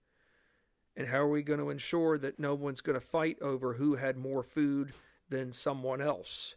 And 0.95 1.09
how 1.09 1.21
are 1.21 1.31
we 1.31 1.43
going 1.43 1.59
to 1.59 1.71
ensure 1.71 2.19
that 2.19 2.39
no 2.39 2.55
one's 2.55 2.83
going 2.83 3.01
to 3.01 3.07
fight 3.07 3.39
over 3.41 3.73
who 3.73 3.95
had 3.95 4.19
more 4.19 4.43
food 4.43 4.93
than 5.31 5.55
someone 5.55 6.03
else? 6.03 6.57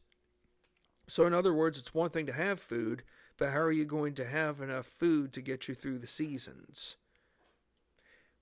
So, 1.07 1.25
in 1.25 1.33
other 1.33 1.53
words, 1.53 1.79
it's 1.79 1.93
one 1.93 2.09
thing 2.09 2.25
to 2.25 2.33
have 2.33 2.59
food, 2.59 3.03
but 3.37 3.51
how 3.51 3.59
are 3.59 3.71
you 3.71 3.85
going 3.85 4.13
to 4.15 4.27
have 4.27 4.59
enough 4.59 4.87
food 4.87 5.31
to 5.31 5.41
get 5.41 5.69
you 5.69 5.73
through 5.73 5.99
the 5.99 6.05
seasons? 6.05 6.97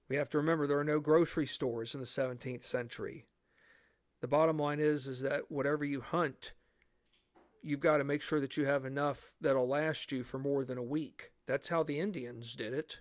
We 0.10 0.16
have 0.16 0.30
to 0.30 0.38
remember 0.38 0.68
there 0.68 0.80
are 0.80 0.84
no 0.84 1.00
grocery 1.00 1.46
stores 1.46 1.94
in 1.94 2.00
the 2.00 2.06
17th 2.06 2.64
century. 2.64 3.26
The 4.22 4.28
bottom 4.28 4.58
line 4.58 4.80
is 4.80 5.08
is 5.08 5.22
that 5.22 5.52
whatever 5.52 5.84
you 5.84 6.02
hunt, 6.02 6.54
you've 7.62 7.80
got 7.80 7.98
to 7.98 8.04
make 8.04 8.22
sure 8.22 8.40
that 8.40 8.58
you 8.58 8.66
have 8.66 8.86
enough 8.86 9.34
that'll 9.42 9.68
last 9.68 10.12
you 10.12 10.24
for 10.24 10.40
more 10.40 10.64
than 10.64 10.78
a 10.78 10.84
week. 10.84 11.32
That's 11.46 11.70
how 11.70 11.84
the 11.84 12.00
Indians 12.00 12.56
did 12.56 12.74
it. 12.74 13.00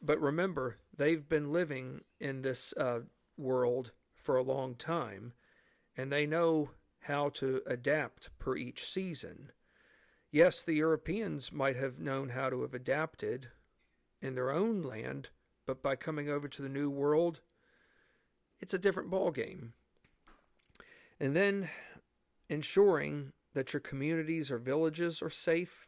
But 0.00 0.20
remember, 0.20 0.78
they've 0.96 1.26
been 1.26 1.52
living 1.52 2.02
in 2.20 2.42
this 2.42 2.74
uh, 2.76 3.00
world 3.36 3.92
for 4.14 4.36
a 4.36 4.42
long 4.42 4.74
time, 4.74 5.32
and 5.96 6.10
they 6.10 6.26
know 6.26 6.70
how 7.00 7.28
to 7.28 7.62
adapt 7.66 8.30
per 8.38 8.56
each 8.56 8.84
season. 8.84 9.52
Yes, 10.30 10.62
the 10.62 10.74
Europeans 10.74 11.52
might 11.52 11.76
have 11.76 12.00
known 12.00 12.30
how 12.30 12.50
to 12.50 12.62
have 12.62 12.74
adapted 12.74 13.48
in 14.24 14.34
their 14.34 14.50
own 14.50 14.82
land, 14.82 15.28
but 15.66 15.82
by 15.82 15.96
coming 15.96 16.28
over 16.28 16.48
to 16.48 16.62
the 16.62 16.68
New 16.68 16.90
World, 16.90 17.40
it's 18.60 18.74
a 18.74 18.78
different 18.78 19.10
ball 19.10 19.30
game. 19.30 19.74
And 21.20 21.36
then 21.36 21.68
ensuring 22.48 23.32
that 23.54 23.72
your 23.72 23.80
communities 23.80 24.50
or 24.50 24.58
villages 24.58 25.22
are 25.22 25.30
safe. 25.30 25.86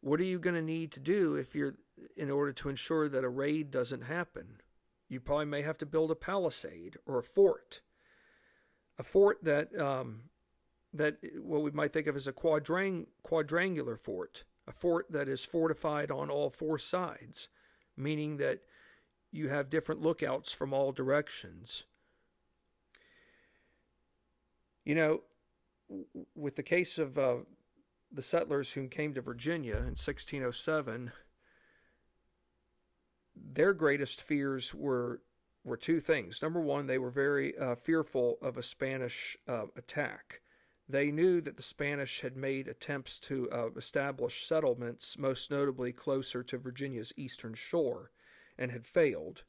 What 0.00 0.20
are 0.20 0.24
you 0.24 0.38
going 0.38 0.56
to 0.56 0.62
need 0.62 0.92
to 0.92 1.00
do 1.00 1.36
if 1.36 1.54
you're 1.54 1.76
in 2.16 2.30
order 2.30 2.52
to 2.52 2.68
ensure 2.68 3.08
that 3.08 3.24
a 3.24 3.28
raid 3.28 3.70
doesn't 3.70 4.02
happen? 4.02 4.60
You 5.08 5.20
probably 5.20 5.46
may 5.46 5.62
have 5.62 5.78
to 5.78 5.86
build 5.86 6.10
a 6.10 6.16
palisade 6.16 6.96
or 7.06 7.18
a 7.18 7.22
fort, 7.22 7.82
a 8.98 9.02
fort 9.02 9.44
that 9.44 9.78
um, 9.78 10.22
that 10.92 11.18
what 11.40 11.62
we 11.62 11.70
might 11.70 11.92
think 11.92 12.06
of 12.06 12.16
as 12.16 12.26
a 12.26 12.32
quadrang- 12.32 13.06
quadrangular 13.22 13.96
fort, 13.96 14.44
a 14.66 14.72
fort 14.72 15.06
that 15.10 15.28
is 15.28 15.44
fortified 15.44 16.10
on 16.10 16.30
all 16.30 16.50
four 16.50 16.78
sides, 16.78 17.48
meaning 17.96 18.36
that 18.36 18.60
you 19.30 19.48
have 19.48 19.70
different 19.70 20.02
lookouts 20.02 20.52
from 20.52 20.72
all 20.72 20.92
directions. 20.92 21.84
You 24.84 24.94
know, 24.94 25.20
with 26.34 26.56
the 26.56 26.62
case 26.62 26.98
of 26.98 27.18
uh, 27.18 27.36
the 28.10 28.22
settlers 28.22 28.72
who 28.72 28.88
came 28.88 29.14
to 29.14 29.20
Virginia 29.20 29.76
in 29.76 29.96
1607, 29.96 31.12
their 33.34 33.72
greatest 33.72 34.20
fears 34.20 34.74
were 34.74 35.20
were 35.64 35.76
two 35.76 36.00
things. 36.00 36.42
Number 36.42 36.60
one, 36.60 36.86
they 36.86 36.98
were 36.98 37.10
very 37.10 37.56
uh, 37.56 37.76
fearful 37.76 38.36
of 38.42 38.56
a 38.56 38.64
Spanish 38.64 39.36
uh, 39.46 39.66
attack. 39.76 40.40
They 40.88 41.10
knew 41.10 41.40
that 41.40 41.56
the 41.56 41.62
Spanish 41.62 42.20
had 42.20 42.36
made 42.36 42.68
attempts 42.68 43.18
to 43.20 43.50
uh, 43.50 43.70
establish 43.76 44.46
settlements, 44.46 45.16
most 45.16 45.50
notably 45.50 45.92
closer 45.92 46.42
to 46.42 46.58
Virginia's 46.58 47.12
eastern 47.16 47.54
shore, 47.54 48.10
and 48.58 48.70
had 48.70 48.86
failed 48.86 49.44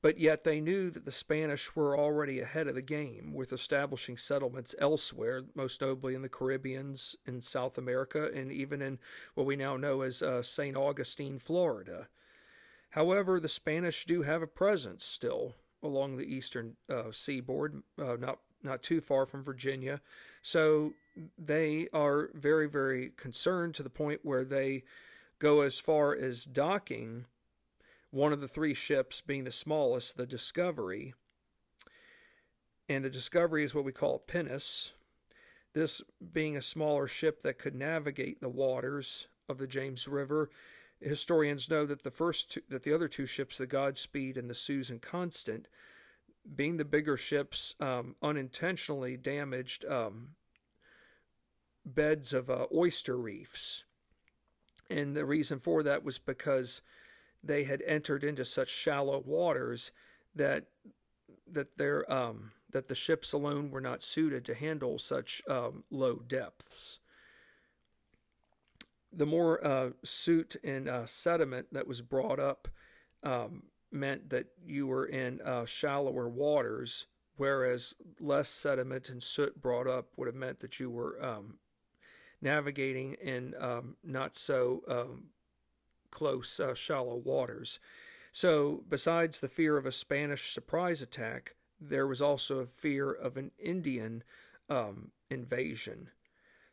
but 0.00 0.18
yet 0.18 0.44
they 0.44 0.60
knew 0.60 0.90
that 0.90 1.04
the 1.04 1.12
Spanish 1.12 1.74
were 1.74 1.98
already 1.98 2.40
ahead 2.40 2.68
of 2.68 2.74
the 2.74 2.82
game 2.82 3.32
with 3.34 3.52
establishing 3.52 4.16
settlements 4.16 4.74
elsewhere, 4.78 5.42
most 5.54 5.80
notably 5.80 6.14
in 6.14 6.22
the 6.22 6.28
Caribbeans, 6.28 7.16
in 7.26 7.40
South 7.40 7.76
America, 7.76 8.30
and 8.32 8.52
even 8.52 8.80
in 8.80 8.98
what 9.34 9.46
we 9.46 9.56
now 9.56 9.76
know 9.76 10.02
as 10.02 10.22
uh, 10.22 10.42
St. 10.42 10.76
Augustine, 10.76 11.38
Florida. 11.38 12.08
However, 12.90 13.40
the 13.40 13.48
Spanish 13.48 14.04
do 14.04 14.22
have 14.22 14.40
a 14.40 14.46
presence 14.46 15.04
still 15.04 15.56
along 15.82 16.16
the 16.16 16.32
eastern 16.32 16.76
uh, 16.88 17.10
seaboard, 17.10 17.82
uh, 18.00 18.16
not 18.16 18.38
not 18.68 18.82
too 18.82 19.00
far 19.00 19.26
from 19.26 19.42
Virginia. 19.42 20.00
So 20.42 20.92
they 21.36 21.88
are 21.92 22.30
very, 22.34 22.68
very 22.68 23.10
concerned 23.16 23.74
to 23.76 23.82
the 23.82 23.90
point 23.90 24.20
where 24.22 24.44
they 24.44 24.84
go 25.38 25.62
as 25.62 25.78
far 25.78 26.14
as 26.14 26.44
docking 26.44 27.24
one 28.10 28.32
of 28.32 28.40
the 28.40 28.48
three 28.48 28.74
ships 28.74 29.20
being 29.20 29.44
the 29.44 29.52
smallest, 29.52 30.16
the 30.16 30.26
Discovery. 30.26 31.14
And 32.88 33.04
the 33.04 33.10
Discovery 33.10 33.64
is 33.64 33.74
what 33.74 33.84
we 33.84 33.92
call 33.92 34.16
a 34.16 34.18
pinnace. 34.18 34.92
This 35.74 36.02
being 36.32 36.56
a 36.56 36.62
smaller 36.62 37.06
ship 37.06 37.42
that 37.42 37.58
could 37.58 37.74
navigate 37.74 38.40
the 38.40 38.48
waters 38.48 39.28
of 39.48 39.58
the 39.58 39.66
James 39.66 40.08
River. 40.08 40.50
Historians 41.00 41.70
know 41.70 41.86
that 41.86 42.02
the 42.02 42.10
first 42.10 42.52
two, 42.52 42.60
that 42.68 42.82
the 42.82 42.92
other 42.92 43.08
two 43.08 43.26
ships, 43.26 43.58
the 43.58 43.66
Godspeed 43.66 44.36
and 44.36 44.48
the 44.48 44.54
Susan 44.54 44.98
Constant, 44.98 45.68
being 46.54 46.76
the 46.76 46.84
bigger 46.84 47.16
ships, 47.16 47.74
um, 47.80 48.16
unintentionally 48.22 49.16
damaged 49.16 49.84
um, 49.84 50.30
beds 51.84 52.32
of 52.32 52.50
uh, 52.50 52.66
oyster 52.74 53.16
reefs. 53.16 53.84
And 54.90 55.14
the 55.14 55.24
reason 55.24 55.60
for 55.60 55.82
that 55.82 56.02
was 56.02 56.18
because 56.18 56.80
they 57.42 57.64
had 57.64 57.82
entered 57.86 58.24
into 58.24 58.44
such 58.44 58.68
shallow 58.68 59.22
waters 59.24 59.92
that 60.34 60.66
that 61.50 61.78
their 61.78 62.10
um, 62.12 62.52
that 62.70 62.88
the 62.88 62.94
ships 62.94 63.32
alone 63.32 63.70
were 63.70 63.80
not 63.80 64.02
suited 64.02 64.44
to 64.44 64.54
handle 64.54 64.98
such 64.98 65.42
um, 65.48 65.84
low 65.90 66.16
depths. 66.16 67.00
The 69.12 69.26
more 69.26 69.64
uh, 69.64 69.90
soot 70.04 70.56
and 70.62 70.88
uh, 70.88 71.06
sediment 71.06 71.68
that 71.72 71.86
was 71.86 72.02
brought 72.02 72.38
up 72.38 72.68
um, 73.22 73.64
meant 73.90 74.30
that 74.30 74.46
you 74.64 74.86
were 74.86 75.06
in 75.06 75.40
uh, 75.42 75.64
shallower 75.64 76.28
waters, 76.28 77.06
whereas 77.36 77.94
less 78.20 78.48
sediment 78.48 79.08
and 79.08 79.22
soot 79.22 79.60
brought 79.60 79.86
up 79.86 80.08
would 80.16 80.26
have 80.26 80.34
meant 80.34 80.60
that 80.60 80.78
you 80.78 80.90
were 80.90 81.22
um, 81.24 81.58
navigating 82.40 83.14
in 83.14 83.54
um, 83.60 83.96
not 84.04 84.36
so 84.36 84.82
um, 84.88 85.24
close, 86.10 86.60
uh, 86.60 86.74
shallow 86.74 87.16
waters. 87.16 87.80
So, 88.32 88.84
besides 88.88 89.40
the 89.40 89.48
fear 89.48 89.76
of 89.76 89.86
a 89.86 89.92
Spanish 89.92 90.52
surprise 90.52 91.02
attack, 91.02 91.56
there 91.80 92.06
was 92.06 92.20
also 92.20 92.58
a 92.58 92.66
fear 92.66 93.10
of 93.10 93.36
an 93.36 93.52
Indian 93.58 94.22
um, 94.68 95.12
invasion. 95.30 96.10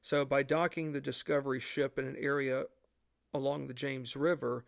So, 0.01 0.25
by 0.25 0.43
docking 0.43 0.91
the 0.91 1.01
Discovery 1.01 1.60
ship 1.60 1.98
in 1.98 2.05
an 2.05 2.17
area 2.19 2.65
along 3.34 3.67
the 3.67 3.74
James 3.74 4.15
River 4.15 4.65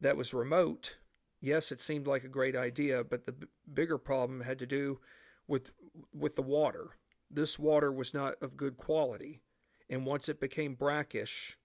that 0.00 0.16
was 0.16 0.32
remote, 0.32 0.96
yes, 1.42 1.72
it 1.72 1.80
seemed 1.80 2.06
like 2.06 2.24
a 2.24 2.28
great 2.28 2.56
idea, 2.56 3.04
but 3.04 3.26
the 3.26 3.32
b- 3.32 3.46
bigger 3.74 3.98
problem 3.98 4.40
had 4.40 4.58
to 4.60 4.66
do 4.66 5.00
with 5.46 5.72
with 6.14 6.36
the 6.36 6.42
water. 6.42 6.96
This 7.30 7.58
water 7.58 7.92
was 7.92 8.14
not 8.14 8.34
of 8.40 8.56
good 8.56 8.78
quality, 8.78 9.42
and 9.90 10.06
once 10.06 10.28
it 10.28 10.40
became 10.40 10.74
brackish, 10.74 11.58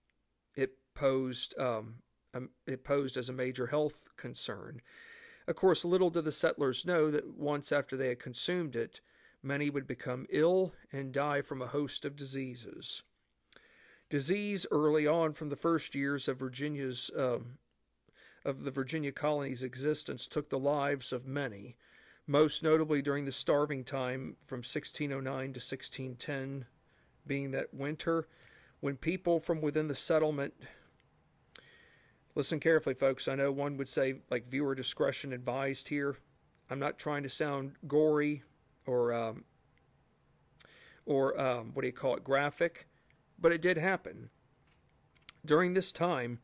it 0.56 0.72
posed 0.94 1.58
um, 1.58 1.96
um, 2.34 2.50
it 2.66 2.84
posed 2.84 3.16
as 3.16 3.30
a 3.30 3.34
major 3.34 3.68
health 3.68 4.10
concern. 4.18 4.82
Of 5.48 5.56
course, 5.56 5.86
little 5.86 6.10
did 6.10 6.26
the 6.26 6.32
settlers 6.34 6.86
know 6.86 7.10
that 7.12 7.38
once 7.38 7.72
after 7.72 7.96
they 7.96 8.10
had 8.10 8.20
consumed 8.20 8.76
it, 8.76 9.00
many 9.42 9.70
would 9.70 9.88
become 9.88 10.26
ill 10.30 10.74
and 10.92 11.14
die 11.14 11.42
from 11.42 11.62
a 11.62 11.68
host 11.68 12.04
of 12.04 12.18
diseases. 12.18 13.04
Disease 14.10 14.66
early 14.72 15.08
on 15.08 15.34
from 15.34 15.50
the 15.50 15.56
first 15.56 15.96
years 15.96 16.28
of 16.28 16.40
Virginia's 16.40 17.12
um, 17.18 17.58
of 18.48 18.64
the 18.64 18.72
Virginia 18.72 19.12
colony's 19.12 19.62
existence 19.62 20.28
took 20.28 20.50
the 20.50 20.58
lives 20.58 21.12
of 21.12 21.28
many, 21.28 21.76
most 22.26 22.64
notably 22.64 23.02
during 23.02 23.26
the 23.26 23.32
starving 23.32 23.84
time 23.84 24.38
from 24.46 24.60
1609 24.60 25.22
to 25.54 25.60
1610, 25.60 26.66
being 27.28 27.52
that 27.52 27.74
winter 27.74 28.28
when 28.80 28.96
people 28.96 29.40
from 29.40 29.60
within 29.62 29.88
the 29.88 29.96
settlement 29.96 30.54
listen 32.36 32.60
carefully 32.60 32.94
folks 32.94 33.28
i 33.28 33.34
know 33.34 33.52
one 33.52 33.76
would 33.76 33.90
say 33.90 34.16
like 34.30 34.50
viewer 34.50 34.76
discretion 34.76 35.34
advised 35.34 35.88
here. 35.90 36.18
I'm 36.70 36.80
not 36.80 37.00
trying 37.00 37.24
to 37.24 37.30
sound 37.30 37.74
gory 37.88 38.44
or 38.86 39.14
um, 39.14 39.46
or 41.06 41.40
um, 41.40 41.72
what 41.74 41.82
do 41.82 41.88
you 41.88 41.94
call 41.94 42.16
it 42.16 42.24
graphic 42.24 42.88
but 43.40 43.52
it 43.52 43.62
did 43.62 43.78
happen. 43.78 44.30
During 45.46 45.74
this 45.74 45.92
time 45.92 46.40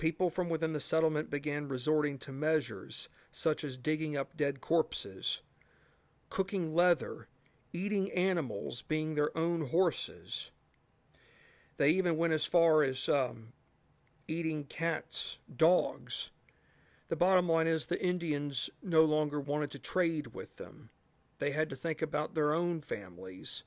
people 0.00 0.30
from 0.30 0.48
within 0.48 0.72
the 0.72 0.80
settlement 0.80 1.30
began 1.30 1.68
resorting 1.68 2.18
to 2.18 2.32
measures 2.32 3.08
such 3.30 3.62
as 3.62 3.76
digging 3.76 4.16
up 4.16 4.36
dead 4.36 4.60
corpses, 4.60 5.42
cooking 6.28 6.74
leather, 6.74 7.28
eating 7.72 8.10
animals, 8.10 8.82
being 8.82 9.14
their 9.14 9.36
own 9.38 9.68
horses. 9.68 10.50
They 11.76 11.90
even 11.90 12.16
went 12.16 12.32
as 12.32 12.44
far 12.44 12.82
as 12.82 13.08
um, 13.08 13.52
eating 14.26 14.64
cats, 14.64 15.38
dogs. 15.54 16.30
The 17.08 17.16
bottom 17.16 17.48
line 17.48 17.66
is 17.66 17.86
the 17.86 18.04
Indians 18.04 18.70
no 18.82 19.04
longer 19.04 19.40
wanted 19.40 19.70
to 19.72 19.78
trade 19.78 20.34
with 20.34 20.56
them. 20.56 20.90
They 21.38 21.52
had 21.52 21.70
to 21.70 21.76
think 21.76 22.02
about 22.02 22.34
their 22.34 22.52
own 22.52 22.80
families. 22.80 23.64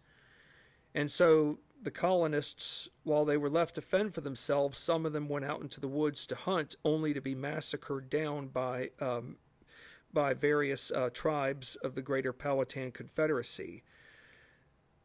And 0.94 1.10
so 1.10 1.60
the 1.84 1.92
colonists, 1.92 2.88
while 3.04 3.26
they 3.26 3.38
were 3.38 3.50
left 3.50 3.76
to 3.76 3.82
fend 3.82 4.14
for 4.14 4.22
themselves, 4.22 4.80
some 4.80 5.06
of 5.06 5.14
them 5.14 5.28
went 5.28 5.46
out 5.46 5.62
into 5.62 5.80
the 5.80 5.88
woods 5.88 6.26
to 6.28 6.36
hunt, 6.36 6.76
only 6.86 7.14
to 7.14 7.22
be 7.22 7.36
massacred 7.36 8.10
down 8.10 8.48
by 8.48 8.90
um, 9.00 9.38
by 10.14 10.34
various 10.34 10.92
uh, 10.92 11.10
tribes 11.12 11.76
of 11.78 11.96
the 11.96 12.02
Greater 12.02 12.32
Powhatan 12.32 12.92
Confederacy. 12.92 13.84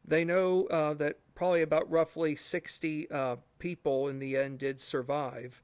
They 0.05 0.25
know 0.25 0.67
uh, 0.67 0.95
that 0.95 1.17
probably 1.35 1.63
about 1.63 1.91
roughly 1.91 2.37
60 2.37 3.11
uh, 3.11 3.37
people 3.59 4.09
in 4.09 4.19
the 4.19 4.37
end 4.37 4.59
did 4.59 4.81
survive, 4.81 5.63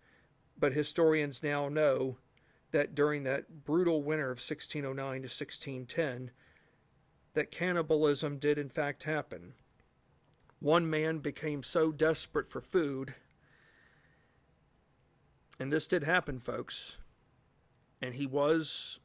but 0.59 0.73
historians 0.73 1.43
now 1.43 1.69
know 1.69 2.17
that 2.73 2.95
during 2.95 3.23
that 3.25 3.65
brutal 3.65 4.03
winter 4.03 4.31
of 4.31 4.39
1609 4.39 4.97
to 4.97 5.27
1610, 5.27 6.31
that 7.35 7.51
cannibalism 7.51 8.39
did 8.39 8.59
in 8.59 8.69
fact 8.69 9.03
happen. 9.03 9.53
One 10.65 10.89
man 10.89 11.19
became 11.19 11.63
so 11.63 11.93
desperate 11.93 12.49
for 12.49 12.63
food, 12.63 13.13
and 15.61 15.71
this 15.71 15.87
did 15.87 16.05
happen, 16.05 16.41
folks, 16.41 16.97
and 18.01 18.15
he 18.15 18.25
was 18.25 18.99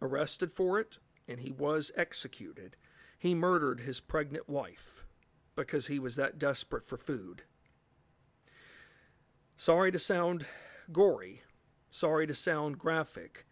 arrested 0.00 0.50
for 0.50 0.80
it 0.80 0.96
and 1.28 1.40
he 1.40 1.52
was 1.52 1.92
executed. 1.94 2.78
He 3.18 3.34
murdered 3.34 3.80
his 3.80 4.00
pregnant 4.00 4.48
wife 4.48 5.04
because 5.54 5.88
he 5.88 5.98
was 5.98 6.16
that 6.16 6.38
desperate 6.38 6.86
for 6.86 6.96
food. 6.96 7.42
Sorry 9.58 9.92
to 9.92 9.98
sound 9.98 10.46
gory, 10.90 11.42
sorry 11.90 12.26
to 12.26 12.34
sound 12.34 12.78
graphic, 12.78 13.44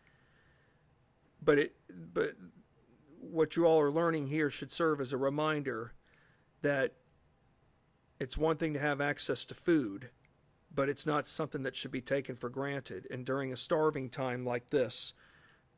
but 1.42 1.58
it 1.58 1.74
but 1.90 2.32
what 3.20 3.56
you 3.56 3.66
all 3.66 3.78
are 3.78 3.90
learning 3.90 4.28
here 4.28 4.48
should 4.48 4.72
serve 4.72 5.02
as 5.02 5.12
a 5.12 5.18
reminder 5.18 5.92
that 6.62 6.94
it's 8.22 8.38
one 8.38 8.56
thing 8.56 8.72
to 8.72 8.78
have 8.78 9.00
access 9.00 9.44
to 9.44 9.52
food, 9.52 10.10
but 10.72 10.88
it's 10.88 11.04
not 11.04 11.26
something 11.26 11.64
that 11.64 11.74
should 11.74 11.90
be 11.90 12.00
taken 12.00 12.36
for 12.36 12.48
granted. 12.48 13.04
And 13.10 13.26
during 13.26 13.52
a 13.52 13.56
starving 13.56 14.08
time 14.10 14.46
like 14.46 14.70
this, 14.70 15.12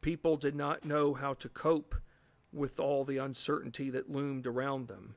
people 0.03 0.37
did 0.37 0.55
not 0.55 0.85
know 0.85 1.15
how 1.15 1.33
to 1.33 1.49
cope 1.49 1.95
with 2.53 2.79
all 2.79 3.03
the 3.03 3.17
uncertainty 3.17 3.89
that 3.89 4.11
loomed 4.11 4.47
around 4.47 4.89
them. 4.89 5.15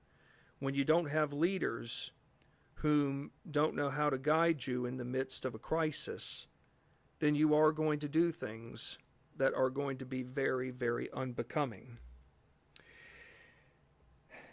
When 0.60 0.74
you 0.74 0.86
don't 0.86 1.12
have 1.12 1.34
leaders 1.34 2.12
whom 2.76 3.32
don't 3.52 3.76
know 3.76 3.90
how 3.90 4.10
to 4.10 4.18
guide 4.18 4.66
you 4.66 4.86
in 4.86 4.96
the 4.96 5.04
midst 5.04 5.44
of 5.44 5.54
a 5.54 5.60
crisis, 5.60 6.48
then 7.20 7.36
you 7.36 7.54
are 7.54 7.74
going 7.74 8.00
to 8.00 8.08
do 8.08 8.32
things 8.32 8.98
that 9.36 9.54
are 9.54 9.70
going 9.70 9.98
to 9.98 10.06
be 10.06 10.24
very, 10.24 10.72
very 10.72 11.10
unbecoming. 11.12 11.98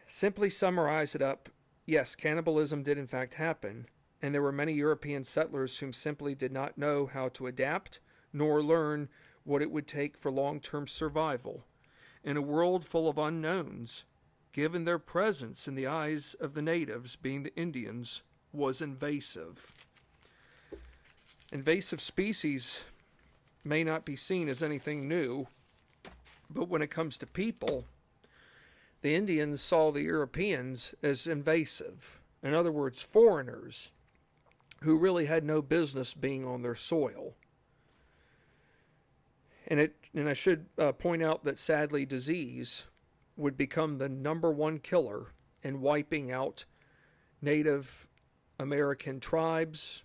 Simply 0.08 0.50
summarize 0.50 1.14
it 1.14 1.22
up 1.22 1.50
Yes, 1.86 2.16
cannibalism 2.16 2.82
did 2.82 2.96
in 2.96 3.06
fact 3.06 3.34
happen, 3.34 3.86
and 4.22 4.34
there 4.34 4.42
were 4.42 4.52
many 4.52 4.72
European 4.72 5.22
settlers 5.24 5.78
whom 5.78 5.92
simply 5.92 6.34
did 6.34 6.52
not 6.52 6.78
know 6.78 7.06
how 7.06 7.28
to 7.30 7.46
adapt 7.46 8.00
nor 8.32 8.62
learn 8.62 9.08
what 9.44 9.62
it 9.62 9.70
would 9.70 9.86
take 9.86 10.16
for 10.16 10.30
long 10.30 10.60
term 10.60 10.86
survival. 10.86 11.64
In 12.24 12.38
a 12.38 12.42
world 12.42 12.86
full 12.86 13.08
of 13.08 13.18
unknowns, 13.18 14.04
given 14.52 14.84
their 14.84 14.98
presence 14.98 15.68
in 15.68 15.74
the 15.74 15.86
eyes 15.86 16.34
of 16.40 16.54
the 16.54 16.62
natives, 16.62 17.16
being 17.16 17.42
the 17.42 17.54
Indians, 17.54 18.22
was 18.50 18.80
invasive. 18.80 19.70
Invasive 21.52 22.00
species 22.00 22.84
may 23.62 23.84
not 23.84 24.04
be 24.04 24.16
seen 24.16 24.48
as 24.48 24.62
anything 24.62 25.06
new, 25.06 25.48
but 26.48 26.68
when 26.68 26.82
it 26.82 26.90
comes 26.90 27.18
to 27.18 27.26
people, 27.26 27.84
the 29.04 29.14
Indians 29.14 29.60
saw 29.60 29.92
the 29.92 30.00
Europeans 30.00 30.94
as 31.02 31.26
invasive. 31.26 32.22
In 32.42 32.54
other 32.54 32.72
words, 32.72 33.02
foreigners 33.02 33.90
who 34.80 34.96
really 34.96 35.26
had 35.26 35.44
no 35.44 35.60
business 35.60 36.14
being 36.14 36.42
on 36.46 36.62
their 36.62 36.74
soil. 36.74 37.34
And 39.68 39.78
it 39.78 39.94
and 40.14 40.26
I 40.26 40.32
should 40.32 40.64
uh, 40.78 40.92
point 40.92 41.22
out 41.22 41.44
that 41.44 41.58
sadly 41.58 42.06
disease 42.06 42.84
would 43.36 43.58
become 43.58 43.98
the 43.98 44.08
number 44.08 44.50
one 44.50 44.78
killer 44.78 45.34
in 45.62 45.82
wiping 45.82 46.32
out 46.32 46.64
Native 47.42 48.08
American 48.58 49.20
tribes 49.20 50.02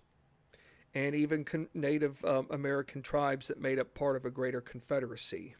and 0.92 1.14
even 1.14 1.42
con- 1.42 1.70
Native 1.72 2.22
um, 2.26 2.48
American 2.50 3.00
tribes 3.00 3.48
that 3.48 3.62
made 3.62 3.78
up 3.78 3.94
part 3.94 4.16
of 4.16 4.26
a 4.26 4.30
greater 4.30 4.60
confederacy 4.60 5.54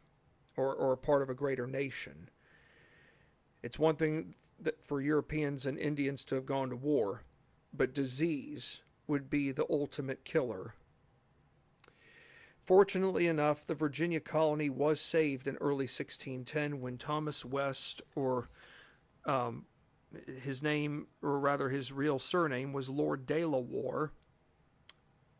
or, 0.58 0.74
or 0.74 0.94
part 0.94 1.22
of 1.22 1.30
a 1.30 1.34
greater 1.34 1.66
nation. 1.66 2.28
It's 3.62 3.78
one 3.78 3.96
thing 3.96 4.34
for 4.82 5.00
Europeans 5.00 5.66
and 5.66 5.78
Indians 5.78 6.24
to 6.24 6.34
have 6.34 6.46
gone 6.46 6.70
to 6.70 6.76
war, 6.76 7.22
but 7.72 7.94
disease 7.94 8.82
would 9.06 9.28
be 9.28 9.52
the 9.52 9.66
ultimate 9.68 10.24
killer. 10.24 10.74
Fortunately 12.64 13.26
enough, 13.26 13.66
the 13.66 13.74
Virginia 13.74 14.20
colony 14.20 14.70
was 14.70 15.00
saved 15.00 15.48
in 15.48 15.56
early 15.56 15.86
1610 15.86 16.80
when 16.80 16.98
Thomas 16.98 17.44
West, 17.44 18.00
or 18.14 18.48
um, 19.24 19.64
his 20.42 20.62
name, 20.62 21.08
or 21.22 21.38
rather 21.40 21.68
his 21.68 21.90
real 21.90 22.18
surname, 22.18 22.72
was 22.72 22.88
Lord 22.88 23.26
De 23.26 23.44
La 23.44 23.58
Warr, 23.58 24.12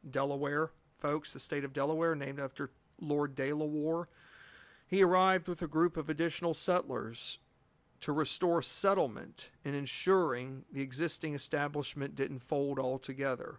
Delaware, 0.09 0.73
folks, 0.99 1.33
the 1.33 1.39
state 1.39 1.65
of 1.65 1.73
Delaware, 1.73 2.17
named 2.17 2.41
after 2.41 2.71
Lord 3.01 3.35
De 3.35 3.53
La 3.53 3.67
Warr. 3.67 4.09
He 4.87 5.03
arrived 5.03 5.47
with 5.47 5.63
a 5.63 5.69
group 5.69 5.97
of 5.97 6.11
additional 6.11 6.53
settlers 6.53 7.39
to 8.01 8.13
restore 8.13 8.63
settlement 8.63 9.51
and 9.65 9.75
ensuring 9.75 10.65
the 10.73 10.81
existing 10.81 11.35
establishment 11.35 12.15
didn't 12.15 12.41
fold 12.41 12.79
altogether. 12.79 13.59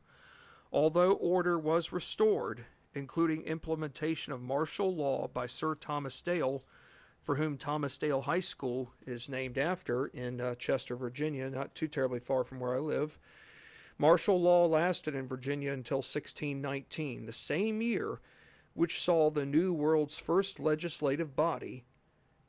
Although 0.72 1.14
order 1.14 1.60
was 1.60 1.92
restored, 1.92 2.66
including 2.94 3.44
implementation 3.44 4.34
of 4.34 4.42
martial 4.42 4.94
law 4.96 5.28
by 5.28 5.46
Sir 5.46 5.76
Thomas 5.76 6.22
Dale, 6.22 6.64
for 7.22 7.36
whom 7.36 7.58
Thomas 7.58 7.98
Dale 7.98 8.22
High 8.22 8.40
School 8.40 8.94
is 9.06 9.30
named 9.30 9.58
after 9.58 10.08
in 10.08 10.42
uh, 10.42 10.56
Chester, 10.56 10.96
Virginia, 10.96 11.50
not 11.50 11.76
too 11.76 11.88
terribly 11.88 12.20
far 12.20 12.44
from 12.44 12.60
where 12.60 12.76
I 12.76 12.80
live. 12.80 13.20
Martial 13.98 14.42
law 14.42 14.66
lasted 14.66 15.14
in 15.14 15.28
Virginia 15.28 15.72
until 15.72 15.98
1619, 15.98 17.28
the 17.28 17.34
same 17.34 17.82
year 17.82 18.20
which 18.74 19.02
saw 19.02 19.30
the 19.30 19.46
New 19.46 19.74
World's 19.74 20.18
first 20.18 20.60
legislative 20.60 21.36
body, 21.36 21.84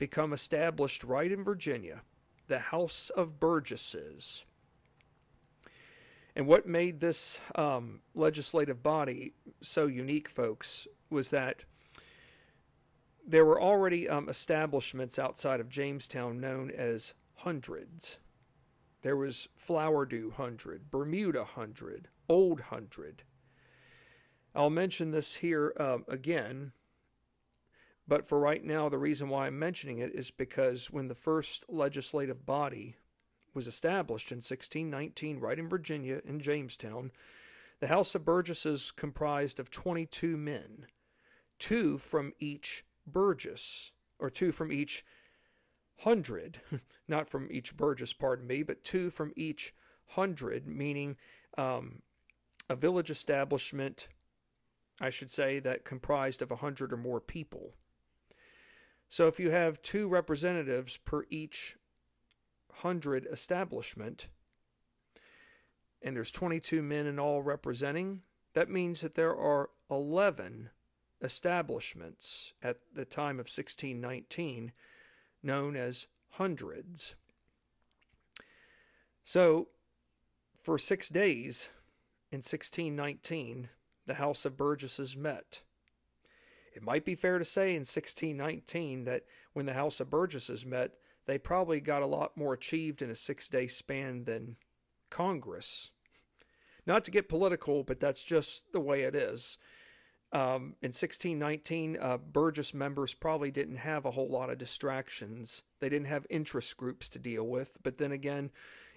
become 0.03 0.33
established 0.33 1.01
right 1.05 1.31
in 1.31 1.45
Virginia, 1.45 2.01
the 2.49 2.59
House 2.59 3.09
of 3.11 3.39
Burgesses. 3.39 4.43
And 6.35 6.45
what 6.45 6.67
made 6.67 6.99
this 6.99 7.39
um, 7.55 8.01
legislative 8.13 8.83
body 8.83 9.31
so 9.61 9.87
unique, 9.87 10.27
folks, 10.27 10.89
was 11.09 11.29
that 11.29 11.63
there 13.25 13.45
were 13.45 13.61
already 13.61 14.09
um, 14.09 14.27
establishments 14.27 15.17
outside 15.17 15.61
of 15.61 15.69
Jamestown 15.69 16.41
known 16.41 16.69
as 16.69 17.13
hundreds. 17.35 18.17
There 19.03 19.15
was 19.15 19.47
Flowerdew 19.57 20.33
Hundred, 20.33 20.91
Bermuda 20.91 21.45
Hundred, 21.45 22.09
Old 22.27 22.59
Hundred. 22.59 23.23
I'll 24.53 24.69
mention 24.69 25.11
this 25.11 25.35
here 25.35 25.73
um, 25.79 26.03
again 26.09 26.73
But 28.07 28.27
for 28.27 28.39
right 28.39 28.63
now, 28.63 28.89
the 28.89 28.97
reason 28.97 29.29
why 29.29 29.47
I'm 29.47 29.57
mentioning 29.57 29.99
it 29.99 30.13
is 30.13 30.29
because 30.29 30.91
when 30.91 31.07
the 31.07 31.15
first 31.15 31.63
legislative 31.69 32.45
body 32.45 32.95
was 33.53 33.67
established 33.67 34.31
in 34.31 34.37
1619, 34.37 35.39
right 35.39 35.59
in 35.59 35.69
Virginia, 35.69 36.21
in 36.25 36.39
Jamestown, 36.39 37.11
the 37.79 37.87
House 37.87 38.15
of 38.15 38.25
Burgesses 38.25 38.91
comprised 38.91 39.59
of 39.59 39.69
22 39.69 40.37
men, 40.37 40.87
two 41.59 41.97
from 41.97 42.33
each 42.39 42.83
Burgess, 43.05 43.91
or 44.19 44.29
two 44.29 44.51
from 44.51 44.71
each 44.71 45.05
hundred, 45.99 46.61
not 47.07 47.29
from 47.29 47.47
each 47.51 47.75
Burgess, 47.77 48.13
pardon 48.13 48.47
me, 48.47 48.63
but 48.63 48.83
two 48.83 49.09
from 49.09 49.31
each 49.35 49.73
hundred, 50.07 50.67
meaning 50.67 51.15
um, 51.57 52.01
a 52.69 52.75
village 52.75 53.09
establishment, 53.09 54.07
I 54.99 55.09
should 55.09 55.31
say, 55.31 55.59
that 55.59 55.85
comprised 55.85 56.41
of 56.41 56.51
a 56.51 56.57
hundred 56.57 56.91
or 56.91 56.97
more 56.97 57.21
people. 57.21 57.73
So 59.13 59.27
if 59.27 59.39
you 59.39 59.51
have 59.51 59.79
two 59.83 60.07
representatives 60.07 60.97
per 60.97 61.25
each 61.29 61.77
hundred 62.77 63.27
establishment, 63.31 64.25
and 66.01 66.15
there's 66.15 66.31
22 66.31 66.81
men 66.81 67.05
in 67.05 67.19
all 67.19 67.43
representing, 67.43 68.23
that 68.55 68.71
means 68.71 69.01
that 69.01 69.13
there 69.13 69.35
are 69.35 69.69
11 69.91 70.71
establishments 71.21 72.53
at 72.63 72.77
the 72.91 73.05
time 73.05 73.35
of 73.35 73.45
1619 73.45 74.71
known 75.43 75.75
as 75.75 76.07
hundreds. 76.31 77.13
So, 79.23 79.67
for 80.59 80.79
six 80.79 81.09
days 81.09 81.69
in 82.31 82.37
1619, 82.37 83.69
the 84.07 84.15
House 84.15 84.43
of 84.43 84.57
Burgesses 84.57 85.15
met. 85.15 85.61
It 86.75 86.83
might 86.83 87.05
be 87.05 87.15
fair 87.15 87.39
to 87.39 87.45
say 87.45 87.69
in 87.69 87.81
1619 87.81 89.05
that 89.05 89.23
when 89.53 89.65
the 89.65 89.73
House 89.73 89.99
of 89.99 90.09
Burgesses 90.09 90.65
met, 90.65 90.91
they 91.25 91.37
probably 91.37 91.79
got 91.79 92.01
a 92.01 92.07
lot 92.07 92.35
more 92.35 92.53
achieved 92.53 93.01
in 93.01 93.09
a 93.09 93.15
six 93.15 93.47
day 93.47 93.67
span 93.67 94.25
than 94.25 94.57
Congress. 95.09 95.91
Not 96.85 97.05
to 97.05 97.11
get 97.11 97.29
political, 97.29 97.83
but 97.83 97.99
that's 97.99 98.23
just 98.23 98.73
the 98.73 98.79
way 98.79 99.03
it 99.03 99.15
is. 99.15 99.57
Um, 100.33 100.75
in 100.81 100.89
1619, 100.89 101.97
uh, 102.01 102.17
Burgess 102.17 102.73
members 102.73 103.13
probably 103.13 103.51
didn't 103.51 103.77
have 103.77 104.03
a 104.03 104.11
whole 104.11 104.29
lot 104.29 104.49
of 104.49 104.57
distractions. 104.57 105.61
They 105.79 105.89
didn't 105.89 106.07
have 106.07 106.25
interest 106.29 106.75
groups 106.75 107.07
to 107.09 107.19
deal 107.19 107.45
with. 107.45 107.77
But 107.83 107.99
then 107.99 108.11
again, 108.11 108.49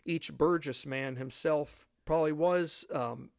each 0.06 0.32
Burgess 0.32 0.86
man 0.86 1.16
himself 1.16 1.86
probably 2.06 2.32
was 2.32 2.86
um, 2.92 3.30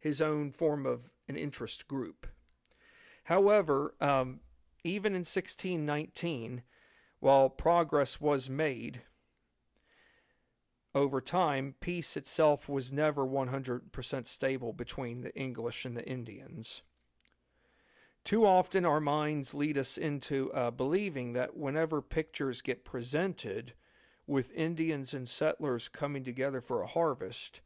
his 0.00 0.22
own 0.22 0.50
form 0.50 0.86
of 0.86 1.12
an 1.28 1.36
interest 1.36 1.86
group. 1.86 2.26
However, 3.24 3.94
um, 4.00 4.40
even 4.82 5.12
in 5.12 5.20
1619, 5.20 6.62
while 7.20 7.48
progress 7.48 8.20
was 8.20 8.50
made, 8.50 9.02
over 10.94 11.20
time, 11.20 11.74
peace 11.80 12.16
itself 12.16 12.68
was 12.68 12.92
never 12.92 13.26
100% 13.26 14.26
stable 14.26 14.72
between 14.72 15.22
the 15.22 15.34
English 15.34 15.84
and 15.84 15.96
the 15.96 16.06
Indians. 16.06 16.82
Too 18.22 18.46
often, 18.46 18.84
our 18.86 19.00
minds 19.00 19.54
lead 19.54 19.76
us 19.76 19.98
into 19.98 20.52
uh, 20.52 20.70
believing 20.70 21.32
that 21.32 21.56
whenever 21.56 22.00
pictures 22.00 22.62
get 22.62 22.84
presented 22.84 23.74
with 24.26 24.52
Indians 24.52 25.12
and 25.12 25.28
settlers 25.28 25.88
coming 25.88 26.24
together 26.24 26.60
for 26.60 26.80
a 26.80 26.86
harvest, 26.86 27.60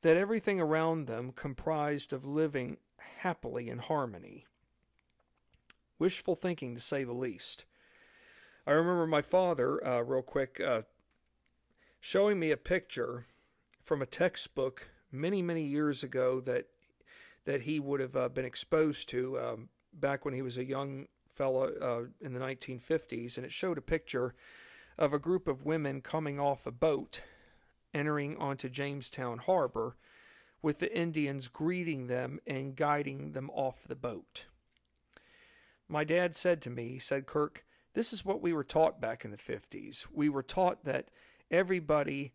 that 0.00 0.16
everything 0.16 0.60
around 0.60 1.06
them 1.06 1.32
comprised 1.32 2.12
of 2.12 2.24
living 2.24 2.78
happily 3.18 3.68
in 3.68 3.78
harmony. 3.78 4.46
Wishful 6.00 6.34
thinking, 6.34 6.74
to 6.74 6.80
say 6.80 7.04
the 7.04 7.12
least. 7.12 7.66
I 8.66 8.72
remember 8.72 9.06
my 9.06 9.20
father, 9.20 9.86
uh, 9.86 10.00
real 10.00 10.22
quick, 10.22 10.58
uh, 10.58 10.82
showing 12.00 12.40
me 12.40 12.50
a 12.50 12.56
picture 12.56 13.26
from 13.84 14.00
a 14.00 14.06
textbook 14.06 14.88
many, 15.12 15.42
many 15.42 15.62
years 15.62 16.02
ago 16.02 16.40
that 16.40 16.66
that 17.44 17.62
he 17.62 17.78
would 17.78 18.00
have 18.00 18.16
uh, 18.16 18.28
been 18.28 18.44
exposed 18.44 19.08
to. 19.10 19.38
Um, 19.38 19.68
back 19.92 20.24
when 20.24 20.34
he 20.34 20.42
was 20.42 20.56
a 20.56 20.64
young 20.64 21.06
fellow 21.34 21.70
uh, 21.80 22.24
in 22.24 22.32
the 22.32 22.40
1950s, 22.40 23.36
and 23.36 23.44
it 23.44 23.52
showed 23.52 23.76
a 23.76 23.82
picture 23.82 24.34
of 24.98 25.12
a 25.12 25.18
group 25.18 25.48
of 25.48 25.64
women 25.64 26.00
coming 26.00 26.38
off 26.38 26.66
a 26.66 26.70
boat, 26.70 27.22
entering 27.92 28.36
onto 28.36 28.68
Jamestown 28.68 29.38
Harbor, 29.38 29.96
with 30.62 30.78
the 30.78 30.96
Indians 30.96 31.48
greeting 31.48 32.06
them 32.06 32.40
and 32.46 32.76
guiding 32.76 33.32
them 33.32 33.50
off 33.50 33.84
the 33.86 33.94
boat. 33.94 34.46
My 35.90 36.04
dad 36.04 36.36
said 36.36 36.62
to 36.62 36.70
me, 36.70 36.88
he 36.88 36.98
said, 37.00 37.26
Kirk, 37.26 37.64
this 37.94 38.12
is 38.12 38.24
what 38.24 38.40
we 38.40 38.52
were 38.52 38.62
taught 38.62 39.00
back 39.00 39.24
in 39.24 39.32
the 39.32 39.36
50s. 39.36 40.06
We 40.12 40.28
were 40.28 40.44
taught 40.44 40.84
that 40.84 41.08
everybody 41.50 42.32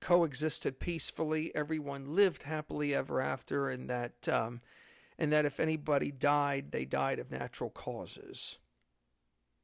coexisted 0.00 0.80
peacefully, 0.80 1.52
everyone 1.54 2.16
lived 2.16 2.42
happily 2.42 2.92
ever 2.92 3.20
after, 3.20 3.68
and 3.68 3.88
that 3.88 4.28
um, 4.28 4.60
and 5.18 5.32
that 5.32 5.44
if 5.44 5.60
anybody 5.60 6.10
died, 6.10 6.72
they 6.72 6.84
died 6.84 7.20
of 7.20 7.30
natural 7.30 7.70
causes. 7.70 8.58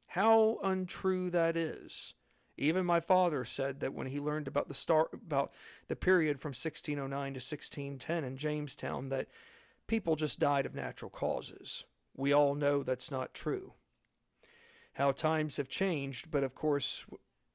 How 0.07 0.59
untrue 0.63 1.29
that 1.31 1.57
is. 1.57 2.13
Even 2.55 2.85
my 2.85 2.99
father 2.99 3.43
said 3.43 3.81
that 3.81 3.93
when 3.93 4.07
he 4.07 4.19
learned 4.19 4.47
about 4.47 4.67
the 4.67 4.73
start 4.73 5.09
about 5.13 5.51
the 5.89 5.95
period 5.95 6.39
from 6.39 6.49
1609 6.49 7.33
to 7.33 7.37
1610 7.37 8.23
in 8.23 8.37
Jamestown 8.37 9.09
that 9.09 9.27
people 9.85 10.15
just 10.15 10.39
died 10.39 10.65
of 10.65 10.73
natural 10.73 11.09
causes. 11.09 11.83
We 12.17 12.33
all 12.33 12.55
know 12.55 12.83
that's 12.83 13.11
not 13.11 13.33
true. 13.33 13.73
How 14.93 15.11
times 15.11 15.57
have 15.57 15.69
changed, 15.69 16.31
but 16.31 16.43
of 16.43 16.55
course, 16.55 17.05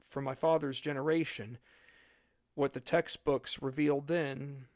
for 0.09 0.22
my 0.22 0.35
father's 0.35 0.81
generation, 0.81 1.59
what 2.55 2.72
the 2.72 2.81
textbooks 2.81 3.61
revealed 3.61 4.07
then 4.07 4.66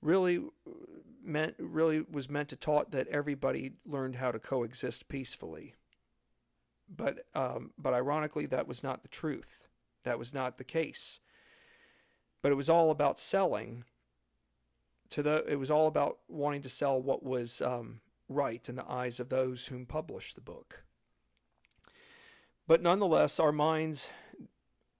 really 0.00 0.40
meant 1.22 1.54
really 1.58 2.04
was 2.10 2.30
meant 2.30 2.48
to 2.48 2.56
taught 2.56 2.92
that 2.92 3.08
everybody 3.08 3.72
learned 3.84 4.16
how 4.16 4.30
to 4.30 4.38
coexist 4.38 5.08
peacefully. 5.08 5.74
But 6.88 7.26
um, 7.34 7.72
but 7.78 7.92
ironically, 7.92 8.46
that 8.46 8.68
was 8.68 8.82
not 8.82 9.02
the 9.02 9.08
truth. 9.08 9.68
That 10.04 10.18
was 10.18 10.32
not 10.32 10.58
the 10.58 10.64
case. 10.64 11.20
But 12.42 12.52
it 12.52 12.56
was 12.56 12.70
all 12.70 12.90
about 12.90 13.18
selling. 13.18 13.84
To 15.10 15.22
the 15.22 15.44
it 15.46 15.56
was 15.56 15.70
all 15.70 15.86
about 15.86 16.18
wanting 16.28 16.62
to 16.62 16.68
sell 16.68 17.00
what 17.00 17.22
was 17.22 17.60
um, 17.60 18.00
right 18.28 18.66
in 18.68 18.76
the 18.76 18.88
eyes 18.88 19.20
of 19.20 19.28
those 19.28 19.66
whom 19.66 19.86
published 19.86 20.36
the 20.36 20.40
book. 20.40 20.84
But 22.66 22.82
nonetheless, 22.82 23.40
our 23.40 23.52
minds 23.52 24.08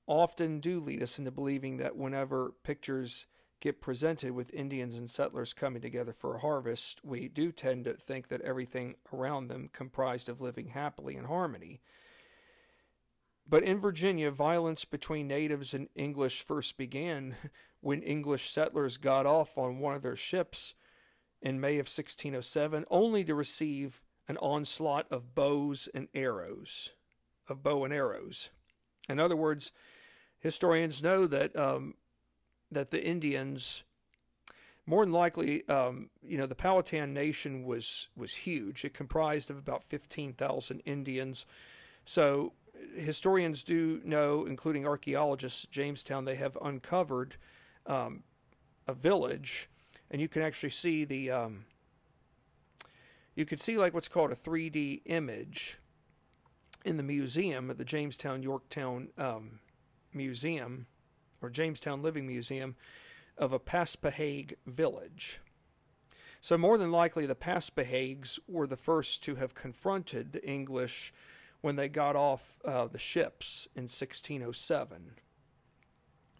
often 0.06 0.58
do 0.58 0.80
lead 0.80 1.02
us 1.02 1.18
into 1.18 1.30
believing 1.30 1.76
that 1.76 1.96
whenever 1.96 2.52
pictures 2.64 3.26
get 3.60 3.80
presented 3.80 4.32
with 4.32 4.52
Indians 4.52 4.96
and 4.96 5.08
settlers 5.08 5.54
coming 5.54 5.80
together 5.80 6.12
for 6.12 6.34
a 6.34 6.40
harvest, 6.40 7.00
we 7.04 7.28
do 7.28 7.52
tend 7.52 7.84
to 7.84 7.94
think 7.94 8.28
that 8.28 8.40
everything 8.40 8.96
around 9.12 9.46
them 9.46 9.70
comprised 9.72 10.28
of 10.28 10.40
living 10.40 10.68
happily 10.68 11.14
in 11.14 11.26
harmony. 11.26 11.80
But 13.48 13.62
in 13.62 13.80
Virginia, 13.80 14.30
violence 14.30 14.84
between 14.84 15.28
natives 15.28 15.74
and 15.74 15.88
English 15.94 16.42
first 16.42 16.76
began 16.76 17.36
when 17.80 18.02
English 18.02 18.50
settlers 18.50 18.96
got 18.96 19.26
off 19.26 19.56
on 19.56 19.78
one 19.78 19.94
of 19.94 20.02
their 20.02 20.16
ships 20.16 20.74
in 21.40 21.60
May 21.60 21.74
of 21.74 21.86
1607, 21.86 22.84
only 22.90 23.24
to 23.24 23.34
receive 23.34 24.02
an 24.28 24.36
onslaught 24.38 25.06
of 25.10 25.34
bows 25.34 25.88
and 25.94 26.08
arrows, 26.14 26.90
of 27.48 27.62
bow 27.62 27.84
and 27.84 27.92
arrows. 27.92 28.50
In 29.08 29.18
other 29.18 29.36
words, 29.36 29.72
historians 30.38 31.02
know 31.02 31.26
that 31.26 31.56
um, 31.56 31.94
that 32.70 32.90
the 32.90 33.04
Indians, 33.04 33.82
more 34.86 35.04
than 35.04 35.12
likely, 35.12 35.66
um, 35.68 36.10
you 36.22 36.38
know, 36.38 36.46
the 36.46 36.54
Powhatan 36.54 37.12
Nation 37.12 37.64
was 37.64 38.08
was 38.16 38.34
huge. 38.34 38.84
It 38.84 38.94
comprised 38.94 39.50
of 39.50 39.58
about 39.58 39.84
fifteen 39.84 40.32
thousand 40.32 40.80
Indians. 40.84 41.46
So 42.04 42.52
historians 42.94 43.64
do 43.64 44.00
know, 44.04 44.44
including 44.46 44.86
archaeologists, 44.86 45.66
Jamestown, 45.66 46.24
they 46.24 46.36
have 46.36 46.56
uncovered 46.62 47.36
um, 47.86 48.22
a 48.86 48.94
village, 48.94 49.68
and 50.10 50.20
you 50.20 50.28
can 50.28 50.42
actually 50.42 50.70
see 50.70 51.04
the 51.04 51.30
um, 51.30 51.64
you 53.34 53.44
can 53.44 53.58
see 53.58 53.78
like 53.78 53.94
what's 53.94 54.08
called 54.08 54.30
a 54.30 54.36
3D 54.36 55.02
image 55.06 55.78
in 56.84 56.96
the 56.96 57.02
museum 57.02 57.70
at 57.70 57.78
the 57.78 57.84
Jamestown 57.84 58.42
Yorktown 58.42 59.08
um, 59.18 59.60
Museum 60.12 60.86
or 61.42 61.50
Jamestown 61.50 62.02
Living 62.02 62.26
Museum 62.26 62.76
of 63.38 63.52
a 63.52 63.58
Paspahegh 63.58 64.54
village. 64.66 65.40
So, 66.42 66.56
more 66.56 66.78
than 66.78 66.90
likely, 66.90 67.26
the 67.26 67.34
Paspaheghs 67.34 68.38
were 68.48 68.66
the 68.66 68.76
first 68.76 69.22
to 69.24 69.34
have 69.34 69.54
confronted 69.54 70.32
the 70.32 70.46
English 70.46 71.12
when 71.60 71.76
they 71.76 71.88
got 71.88 72.16
off 72.16 72.58
uh, 72.64 72.86
the 72.86 72.98
ships 72.98 73.68
in 73.76 73.82
1607. 73.82 75.16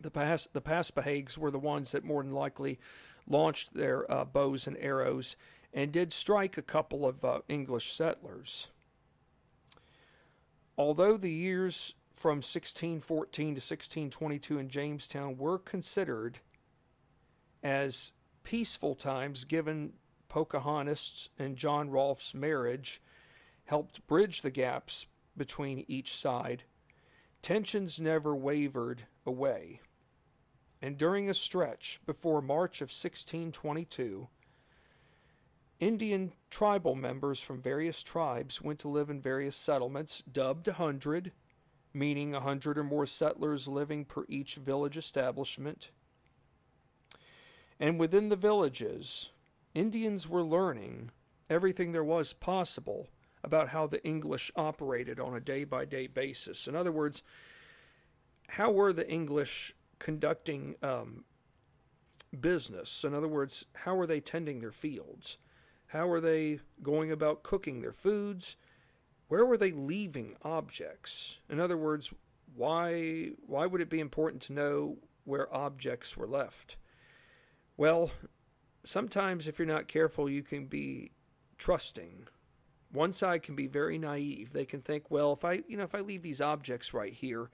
The, 0.00 0.10
Pas- 0.10 0.48
the 0.52 0.62
Paspaheghs 0.62 1.36
were 1.36 1.50
the 1.50 1.58
ones 1.58 1.92
that 1.92 2.04
more 2.04 2.22
than 2.22 2.32
likely 2.32 2.78
launched 3.26 3.74
their 3.74 4.10
uh, 4.10 4.24
bows 4.24 4.66
and 4.66 4.76
arrows 4.78 5.36
and 5.72 5.92
did 5.92 6.12
strike 6.12 6.56
a 6.56 6.62
couple 6.62 7.06
of 7.06 7.24
uh, 7.24 7.40
English 7.48 7.92
settlers. 7.92 8.68
Although 10.76 11.16
the 11.16 11.30
years 11.30 11.94
from 12.16 12.38
1614 12.38 13.46
to 13.46 13.50
1622 13.50 14.58
in 14.58 14.68
Jamestown 14.68 15.36
were 15.36 15.58
considered 15.58 16.38
as 17.62 18.12
peaceful 18.42 18.94
times 18.94 19.44
given 19.44 19.92
Pocahontas 20.28 21.28
and 21.38 21.56
John 21.56 21.90
Rolfe's 21.90 22.34
marriage 22.34 23.02
helped 23.64 24.06
bridge 24.06 24.42
the 24.42 24.50
gaps 24.50 25.06
between 25.36 25.84
each 25.88 26.16
side, 26.16 26.64
tensions 27.42 28.00
never 28.00 28.34
wavered 28.34 29.04
away. 29.26 29.80
And 30.83 30.97
during 30.97 31.29
a 31.29 31.35
stretch 31.35 32.01
before 32.07 32.40
March 32.40 32.81
of 32.81 32.87
1622, 32.87 34.29
Indian 35.79 36.33
tribal 36.51 36.95
members 36.95 37.40
from 37.40 37.62
various 37.62 38.03
tribes 38.03 38.61
went 38.62 38.79
to 38.81 38.88
live 38.88 39.11
in 39.11 39.21
various 39.21 39.57
settlements 39.57 40.23
dubbed 40.23 40.69
a 40.69 40.75
hundred, 40.75 41.33
meaning 41.93 42.35
a 42.35 42.40
hundred 42.40 42.79
or 42.79 42.85
more 42.85 43.07
settlers 43.07 43.69
living 43.69 44.05
per 44.05 44.25
each 44.29 44.57
village 44.57 44.97
establishment. 44.97 45.90
And 47.79 47.99
within 47.99 48.29
the 48.29 48.37
villages, 48.37 49.31
Indians 49.75 50.29
were 50.29 50.43
learning 50.43 51.11
everything 51.49 51.93
there 51.93 52.05
was 52.05 52.33
possible 52.33 53.09
about 53.43 53.71
how 53.71 53.87
the 53.87 54.05
English 54.05 54.53
operated 54.55 55.19
on 55.19 55.35
a 55.35 55.40
day 55.40 55.64
by 55.64 55.85
day 55.85 56.07
basis. 56.07 56.66
In 56.66 56.77
other 56.77 56.93
words, 56.93 57.23
how 58.49 58.71
were 58.71 58.93
the 58.93 59.09
English 59.09 59.75
conducting 60.00 60.74
um, 60.82 61.24
business? 62.38 63.04
In 63.04 63.14
other 63.14 63.28
words, 63.28 63.66
how 63.84 63.96
are 63.96 64.06
they 64.06 64.18
tending 64.18 64.60
their 64.60 64.72
fields? 64.72 65.38
How 65.86 66.10
are 66.10 66.20
they 66.20 66.58
going 66.82 67.12
about 67.12 67.44
cooking 67.44 67.80
their 67.80 67.92
foods? 67.92 68.56
Where 69.28 69.46
were 69.46 69.56
they 69.56 69.70
leaving 69.70 70.34
objects? 70.42 71.38
In 71.48 71.60
other 71.60 71.76
words, 71.76 72.12
why 72.56 73.30
why 73.46 73.66
would 73.66 73.80
it 73.80 73.88
be 73.88 74.00
important 74.00 74.42
to 74.42 74.52
know 74.52 74.98
where 75.24 75.54
objects 75.54 76.16
were 76.16 76.26
left? 76.26 76.76
Well, 77.76 78.10
sometimes 78.84 79.46
if 79.46 79.58
you're 79.58 79.68
not 79.68 79.88
careful, 79.88 80.28
you 80.28 80.42
can 80.42 80.66
be 80.66 81.12
trusting. 81.58 82.26
One 82.92 83.12
side 83.12 83.42
can 83.42 83.54
be 83.54 83.68
very 83.68 83.98
naive. 83.98 84.52
They 84.52 84.64
can 84.64 84.82
think, 84.82 85.10
well, 85.10 85.32
if 85.32 85.44
I, 85.44 85.62
you 85.68 85.76
know, 85.76 85.84
if 85.84 85.94
I 85.94 86.00
leave 86.00 86.22
these 86.22 86.40
objects 86.40 86.92
right 86.92 87.12
here, 87.12 87.50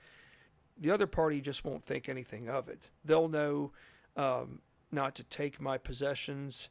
the 0.79 0.91
other 0.91 1.07
party 1.07 1.41
just 1.41 1.65
won't 1.65 1.85
think 1.85 2.09
anything 2.09 2.49
of 2.49 2.69
it. 2.69 2.89
They'll 3.05 3.29
know 3.29 3.73
um, 4.17 4.61
not 4.91 5.15
to 5.17 5.25
take 5.25 5.61
my 5.61 5.79
possessions 5.79 6.69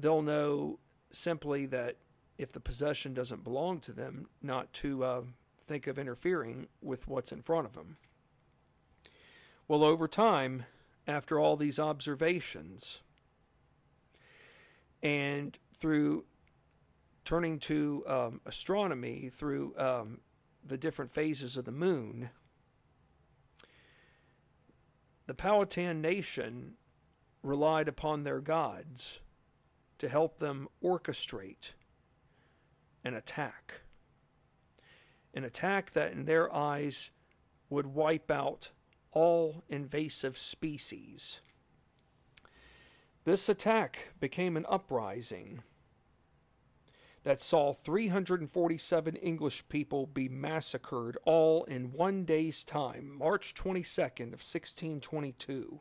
they'll 0.00 0.22
know 0.22 0.78
simply 1.12 1.66
that 1.66 1.96
if 2.38 2.52
the 2.52 2.60
possession 2.60 3.12
doesn't 3.14 3.44
belong 3.44 3.80
to 3.80 3.92
them, 3.92 4.28
not 4.42 4.72
to 4.72 5.04
uh, 5.04 5.22
think 5.66 5.86
of 5.86 5.98
interfering 5.98 6.68
with 6.80 7.06
what's 7.06 7.32
in 7.32 7.42
front 7.42 7.66
of 7.66 7.74
them. 7.74 7.98
Well, 9.68 9.84
over 9.84 10.08
time, 10.08 10.64
after 11.06 11.38
all 11.38 11.56
these 11.56 11.78
observations, 11.78 13.02
and 15.02 15.58
through 15.74 16.24
turning 17.24 17.58
to 17.58 18.04
um, 18.06 18.40
astronomy, 18.46 19.30
through 19.32 19.74
um, 19.78 20.20
the 20.66 20.78
different 20.78 21.12
phases 21.12 21.56
of 21.56 21.64
the 21.64 21.72
moon, 21.72 22.30
the 25.30 25.34
Powhatan 25.34 26.00
nation 26.00 26.72
relied 27.44 27.86
upon 27.86 28.24
their 28.24 28.40
gods 28.40 29.20
to 29.98 30.08
help 30.08 30.38
them 30.38 30.66
orchestrate 30.82 31.74
an 33.04 33.14
attack. 33.14 33.82
An 35.32 35.44
attack 35.44 35.92
that, 35.92 36.10
in 36.10 36.24
their 36.24 36.52
eyes, 36.52 37.12
would 37.68 37.86
wipe 37.86 38.28
out 38.28 38.72
all 39.12 39.62
invasive 39.68 40.36
species. 40.36 41.40
This 43.22 43.48
attack 43.48 44.08
became 44.18 44.56
an 44.56 44.66
uprising 44.68 45.62
that 47.22 47.40
saw 47.40 47.74
347 47.74 49.16
English 49.16 49.68
people 49.68 50.06
be 50.06 50.28
massacred 50.28 51.18
all 51.24 51.64
in 51.64 51.92
one 51.92 52.24
day's 52.24 52.64
time, 52.64 53.16
March 53.18 53.54
22nd 53.54 54.32
of 54.32 54.40
1622. 54.40 55.80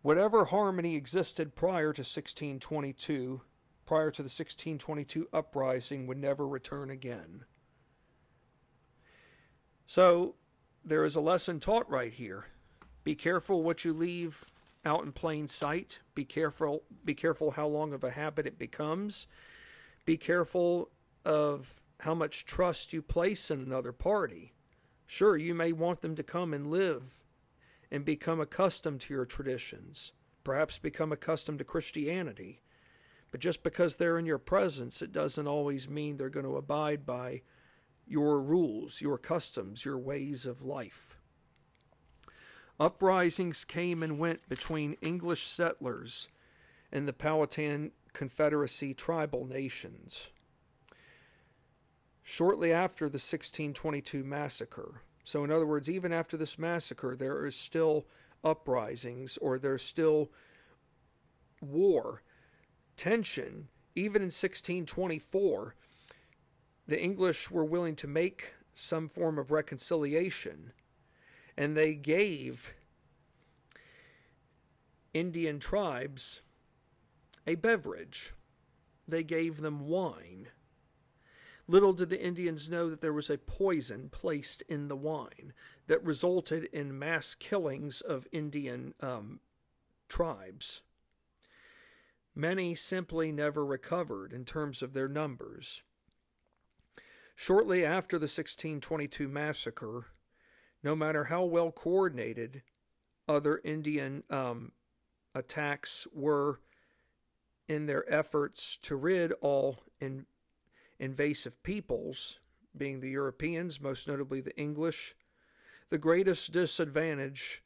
Whatever 0.00 0.46
harmony 0.46 0.96
existed 0.96 1.54
prior 1.54 1.92
to 1.92 2.00
1622, 2.00 3.42
prior 3.86 4.10
to 4.10 4.22
the 4.22 4.24
1622 4.24 5.28
uprising, 5.32 6.06
would 6.06 6.18
never 6.18 6.48
return 6.48 6.90
again. 6.90 7.44
So, 9.86 10.36
there 10.84 11.04
is 11.04 11.14
a 11.14 11.20
lesson 11.20 11.60
taught 11.60 11.88
right 11.88 12.12
here. 12.12 12.46
Be 13.04 13.14
careful 13.14 13.62
what 13.62 13.84
you 13.84 13.92
leave 13.92 14.46
out 14.84 15.04
in 15.04 15.12
plain 15.12 15.48
sight. 15.48 16.00
Be 16.14 16.24
careful 16.24 16.82
be 17.04 17.14
careful 17.14 17.52
how 17.52 17.66
long 17.66 17.92
of 17.92 18.04
a 18.04 18.10
habit 18.10 18.46
it 18.46 18.58
becomes. 18.58 19.26
Be 20.04 20.16
careful 20.16 20.90
of 21.24 21.80
how 22.00 22.14
much 22.14 22.44
trust 22.44 22.92
you 22.92 23.00
place 23.00 23.50
in 23.50 23.60
another 23.60 23.92
party. 23.92 24.54
Sure, 25.06 25.36
you 25.36 25.54
may 25.54 25.72
want 25.72 26.00
them 26.00 26.16
to 26.16 26.22
come 26.22 26.52
and 26.52 26.70
live 26.70 27.22
and 27.90 28.04
become 28.04 28.40
accustomed 28.40 29.00
to 29.02 29.14
your 29.14 29.26
traditions, 29.26 30.12
perhaps 30.42 30.78
become 30.78 31.12
accustomed 31.12 31.58
to 31.58 31.64
Christianity. 31.64 32.62
But 33.30 33.40
just 33.40 33.62
because 33.62 33.96
they're 33.96 34.18
in 34.18 34.26
your 34.26 34.38
presence, 34.38 35.00
it 35.00 35.12
doesn't 35.12 35.46
always 35.46 35.88
mean 35.88 36.16
they're 36.16 36.28
going 36.28 36.46
to 36.46 36.56
abide 36.56 37.06
by 37.06 37.42
your 38.06 38.40
rules, 38.40 39.00
your 39.00 39.18
customs, 39.18 39.84
your 39.84 39.98
ways 39.98 40.44
of 40.44 40.62
life. 40.62 41.16
Uprisings 42.82 43.64
came 43.64 44.02
and 44.02 44.18
went 44.18 44.48
between 44.48 44.94
English 44.94 45.46
settlers 45.46 46.26
and 46.90 47.06
the 47.06 47.12
Powhatan 47.12 47.92
Confederacy 48.12 48.92
tribal 48.92 49.46
nations. 49.46 50.30
Shortly 52.24 52.72
after 52.72 53.04
the 53.04 53.20
1622 53.20 54.24
massacre, 54.24 55.02
so, 55.22 55.44
in 55.44 55.52
other 55.52 55.64
words, 55.64 55.88
even 55.88 56.12
after 56.12 56.36
this 56.36 56.58
massacre, 56.58 57.14
there 57.14 57.46
is 57.46 57.54
still 57.54 58.08
uprisings 58.42 59.36
or 59.36 59.60
there's 59.60 59.84
still 59.84 60.32
war, 61.60 62.24
tension. 62.96 63.68
Even 63.94 64.22
in 64.22 64.32
1624, 64.32 65.76
the 66.88 67.00
English 67.00 67.48
were 67.48 67.64
willing 67.64 67.94
to 67.94 68.08
make 68.08 68.54
some 68.74 69.08
form 69.08 69.38
of 69.38 69.52
reconciliation, 69.52 70.72
and 71.56 71.76
they 71.76 71.94
gave 71.94 72.74
Indian 75.12 75.58
tribes 75.58 76.40
a 77.46 77.54
beverage. 77.56 78.32
They 79.06 79.22
gave 79.22 79.60
them 79.60 79.88
wine. 79.88 80.48
Little 81.68 81.92
did 81.92 82.10
the 82.10 82.22
Indians 82.22 82.70
know 82.70 82.90
that 82.90 83.00
there 83.00 83.12
was 83.12 83.30
a 83.30 83.38
poison 83.38 84.08
placed 84.10 84.62
in 84.68 84.88
the 84.88 84.96
wine 84.96 85.52
that 85.86 86.04
resulted 86.04 86.64
in 86.64 86.98
mass 86.98 87.34
killings 87.34 88.00
of 88.00 88.26
Indian 88.32 88.94
um, 89.00 89.40
tribes. 90.08 90.82
Many 92.34 92.74
simply 92.74 93.30
never 93.30 93.64
recovered 93.64 94.32
in 94.32 94.44
terms 94.44 94.82
of 94.82 94.92
their 94.92 95.08
numbers. 95.08 95.82
Shortly 97.36 97.84
after 97.84 98.18
the 98.18 98.24
1622 98.24 99.28
massacre, 99.28 100.06
no 100.82 100.96
matter 100.96 101.24
how 101.24 101.44
well 101.44 101.70
coordinated 101.70 102.62
other 103.28 103.60
Indian 103.64 104.22
um, 104.30 104.72
attacks 105.34 106.06
were 106.12 106.60
in 107.68 107.86
their 107.86 108.10
efforts 108.12 108.76
to 108.82 108.96
rid 108.96 109.32
all 109.40 109.78
in, 110.00 110.26
invasive 110.98 111.62
peoples, 111.62 112.38
being 112.76 113.00
the 113.00 113.10
Europeans, 113.10 113.80
most 113.80 114.08
notably 114.08 114.40
the 114.40 114.56
English, 114.56 115.14
the 115.90 115.98
greatest 115.98 116.52
disadvantage 116.52 117.62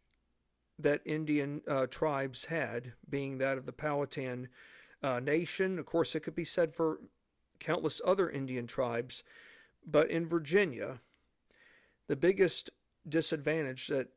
that 0.78 1.00
Indian 1.04 1.62
uh, 1.68 1.86
tribes 1.86 2.46
had, 2.46 2.92
being 3.08 3.38
that 3.38 3.56
of 3.56 3.66
the 3.66 3.72
Powhatan 3.72 4.48
uh, 5.02 5.20
nation. 5.20 5.78
Of 5.78 5.86
course, 5.86 6.14
it 6.14 6.20
could 6.20 6.34
be 6.34 6.44
said 6.44 6.74
for 6.74 7.00
countless 7.58 8.00
other 8.04 8.28
Indian 8.28 8.66
tribes, 8.66 9.22
but 9.86 10.10
in 10.10 10.28
Virginia, 10.28 11.00
the 12.08 12.16
biggest 12.16 12.70
disadvantage 13.08 13.86
that 13.88 14.08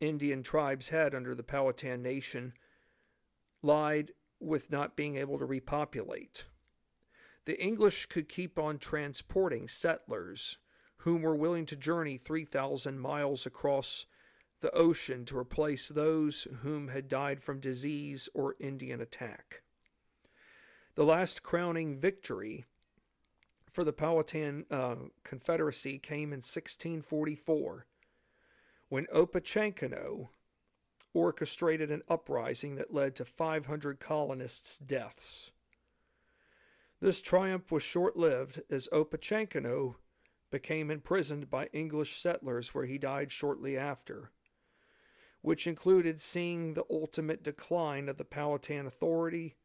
Indian 0.00 0.42
tribes 0.42 0.88
had 0.88 1.14
under 1.14 1.34
the 1.34 1.42
Powhatan 1.42 2.02
nation 2.02 2.52
lied 3.62 4.12
with 4.40 4.70
not 4.70 4.96
being 4.96 5.16
able 5.16 5.38
to 5.38 5.44
repopulate 5.44 6.44
the 7.44 7.60
English 7.60 8.06
could 8.06 8.28
keep 8.28 8.58
on 8.58 8.78
transporting 8.78 9.68
settlers 9.68 10.58
whom 10.98 11.22
were 11.22 11.36
willing 11.36 11.66
to 11.66 11.76
journey 11.76 12.16
3,000 12.16 12.98
miles 12.98 13.44
across 13.44 14.06
the 14.60 14.70
ocean 14.70 15.26
to 15.26 15.36
replace 15.36 15.88
those 15.88 16.46
whom 16.62 16.88
had 16.88 17.08
died 17.08 17.42
from 17.42 17.60
disease 17.60 18.28
or 18.32 18.56
Indian 18.58 19.00
attack. 19.00 19.62
The 20.94 21.04
last 21.04 21.42
crowning 21.42 21.98
victory 21.98 22.64
for 23.70 23.84
the 23.84 23.92
Powhatan 23.92 24.64
uh, 24.70 24.94
Confederacy 25.24 25.98
came 25.98 26.32
in 26.32 26.38
1644 26.38 27.86
when 28.94 29.06
Opechancanough 29.06 30.28
orchestrated 31.12 31.90
an 31.90 32.00
uprising 32.08 32.76
that 32.76 32.94
led 32.94 33.16
to 33.16 33.24
500 33.24 33.98
colonists' 33.98 34.78
deaths. 34.78 35.50
This 37.00 37.20
triumph 37.20 37.72
was 37.72 37.82
short 37.82 38.16
lived 38.16 38.62
as 38.70 38.88
Opechancanough 38.92 39.96
became 40.52 40.92
imprisoned 40.92 41.50
by 41.50 41.66
English 41.72 42.20
settlers 42.20 42.72
where 42.72 42.86
he 42.86 42.96
died 42.96 43.32
shortly 43.32 43.76
after, 43.76 44.30
which 45.42 45.66
included 45.66 46.20
seeing 46.20 46.74
the 46.74 46.86
ultimate 46.88 47.42
decline 47.42 48.08
of 48.08 48.16
the 48.16 48.24
Powhatan 48.24 48.86
Authority 48.86 49.56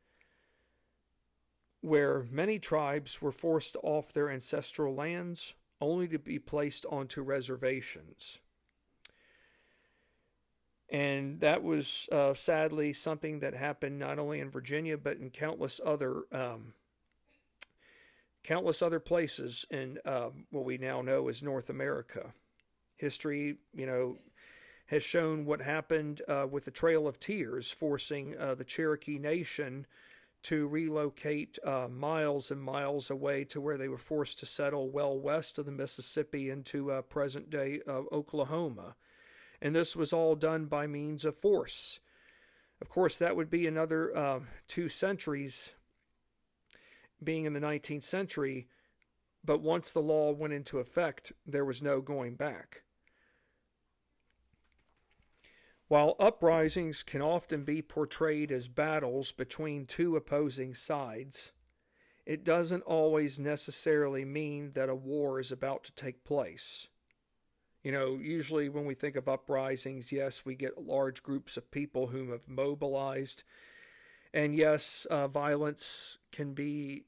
where 1.81 2.25
many 2.31 2.57
tribes 2.57 3.21
were 3.21 3.31
forced 3.31 3.77
off 3.83 4.11
their 4.11 4.31
ancestral 4.31 4.95
lands 4.95 5.53
only 5.79 6.07
to 6.07 6.17
be 6.17 6.39
placed 6.39 6.83
onto 6.87 7.21
reservations. 7.21 8.39
And 10.91 11.39
that 11.41 11.63
was 11.63 12.09
uh, 12.11 12.33
sadly 12.33 12.93
something 12.93 13.39
that 13.39 13.53
happened 13.53 13.99
not 13.99 14.17
only 14.17 14.39
in 14.39 14.49
Virginia 14.49 14.97
but 14.97 15.17
in 15.17 15.29
countless 15.29 15.79
other 15.85 16.23
um, 16.31 16.73
countless 18.43 18.81
other 18.81 18.99
places 18.99 19.65
in 19.69 19.99
um, 20.05 20.45
what 20.49 20.65
we 20.65 20.77
now 20.77 21.01
know 21.01 21.27
as 21.27 21.43
North 21.43 21.69
America. 21.69 22.33
History, 22.95 23.57
you 23.73 23.85
know, 23.85 24.17
has 24.87 25.03
shown 25.03 25.45
what 25.45 25.61
happened 25.61 26.21
uh, 26.27 26.47
with 26.49 26.65
the 26.65 26.71
Trail 26.71 27.07
of 27.07 27.19
Tears, 27.19 27.69
forcing 27.69 28.35
uh, 28.37 28.55
the 28.55 28.63
Cherokee 28.63 29.19
Nation 29.19 29.85
to 30.41 30.67
relocate 30.67 31.59
uh, 31.63 31.87
miles 31.89 32.49
and 32.49 32.61
miles 32.61 33.09
away 33.09 33.43
to 33.43 33.61
where 33.61 33.77
they 33.77 33.87
were 33.87 33.97
forced 33.97 34.39
to 34.39 34.45
settle 34.45 34.89
well 34.89 35.17
west 35.17 35.59
of 35.59 35.65
the 35.65 35.71
Mississippi 35.71 36.49
into 36.49 36.91
uh, 36.91 37.01
present 37.03 37.49
day 37.49 37.81
uh, 37.87 38.01
Oklahoma. 38.11 38.95
And 39.61 39.75
this 39.75 39.95
was 39.95 40.13
all 40.13 40.35
done 40.35 40.65
by 40.65 40.87
means 40.87 41.25
of 41.25 41.37
force. 41.37 41.99
Of 42.81 42.89
course, 42.89 43.17
that 43.17 43.35
would 43.35 43.49
be 43.49 43.67
another 43.67 44.15
uh, 44.15 44.39
two 44.67 44.87
centuries 44.87 45.73
being 47.21 47.45
in 47.45 47.53
the 47.53 47.59
19th 47.59 48.03
century, 48.03 48.67
but 49.43 49.61
once 49.61 49.91
the 49.91 49.99
law 49.99 50.31
went 50.31 50.53
into 50.53 50.79
effect, 50.79 51.33
there 51.45 51.65
was 51.65 51.83
no 51.83 52.01
going 52.01 52.35
back. 52.35 52.83
While 55.89 56.15
uprisings 56.19 57.01
can 57.01 57.21
often 57.21 57.63
be 57.63 57.81
portrayed 57.81 58.51
as 58.51 58.67
battles 58.67 59.31
between 59.31 59.87
two 59.87 60.15
opposing 60.15 60.75
sides, 60.75 61.51
it 62.27 62.43
doesn't 62.43 62.83
always 62.83 63.39
necessarily 63.39 64.23
mean 64.23 64.73
that 64.73 64.87
a 64.87 64.95
war 64.95 65.39
is 65.39 65.51
about 65.51 65.83
to 65.85 65.91
take 65.93 66.23
place. 66.23 66.87
You 67.83 67.91
know, 67.93 68.15
usually 68.21 68.67
when 68.67 68.85
we 68.85 68.93
think 68.93 69.15
of 69.15 69.29
uprisings, 69.29 70.11
yes, 70.11 70.43
we 70.45 70.55
get 70.55 70.83
large 70.83 71.23
groups 71.23 71.55
of 71.55 71.71
people 71.71 72.07
whom 72.07 72.29
have 72.31 72.47
mobilized. 72.47 73.43
And 74.33 74.53
yes, 74.53 75.07
uh, 75.09 75.27
violence 75.27 76.17
can 76.31 76.53
be 76.53 77.05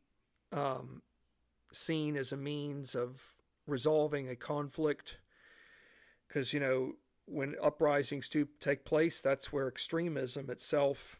um, 0.51 1.01
seen 1.73 2.15
as 2.15 2.31
a 2.31 2.37
means 2.37 2.95
of 2.95 3.21
resolving 3.67 4.29
a 4.29 4.35
conflict. 4.35 5.17
Because, 6.27 6.53
you 6.53 6.59
know, 6.59 6.93
when 7.25 7.55
uprisings 7.61 8.29
do 8.29 8.47
take 8.59 8.85
place, 8.85 9.21
that's 9.21 9.51
where 9.51 9.67
extremism 9.67 10.49
itself 10.49 11.19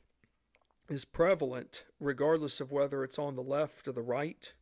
is 0.89 1.05
prevalent, 1.05 1.85
regardless 1.99 2.61
of 2.61 2.71
whether 2.71 3.03
it's 3.03 3.19
on 3.19 3.35
the 3.35 3.43
left 3.43 3.87
or 3.87 3.91
the 3.91 4.01
right. 4.01 4.53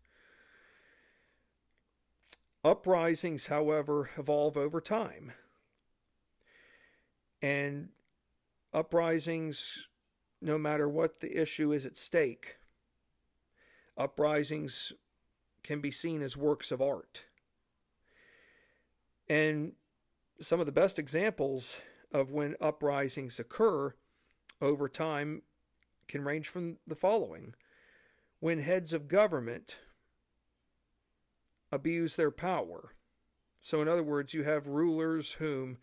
Uprisings, 2.64 3.48
however, 3.48 4.10
evolve 4.18 4.58
over 4.58 4.82
time. 4.82 5.32
And 7.42 7.90
uprisings, 8.74 9.88
no 10.42 10.58
matter 10.58 10.90
what 10.90 11.22
the 11.22 11.40
issue 11.40 11.72
is 11.72 11.86
at 11.86 11.98
stake, 11.98 12.58
uprisings 13.98 14.92
can 15.64 15.80
be 15.80 15.92
seen 15.92 16.22
as 16.22 16.36
works 16.36 16.72
of 16.72 16.82
art. 16.82 17.26
And 19.28 19.74
some 20.42 20.60
of 20.60 20.66
the 20.66 20.72
best 20.72 21.00
examples 21.00 21.82
of 22.12 22.32
when 22.32 22.56
uprisings 22.60 23.40
occur 23.40 23.94
over 24.62 24.90
time 24.90 25.44
can 26.08 26.24
range 26.24 26.48
from 26.48 26.78
the 26.88 26.96
following 26.96 27.54
when 28.40 28.60
heads 28.60 28.94
of 28.94 29.08
government 29.08 29.80
abuse 31.72 32.16
their 32.16 32.32
power. 32.32 32.94
So, 33.62 33.82
in 33.82 33.88
other 33.88 34.04
words, 34.04 34.34
you 34.34 34.44
have 34.44 34.68
rulers 34.68 35.34
whom 35.34 35.78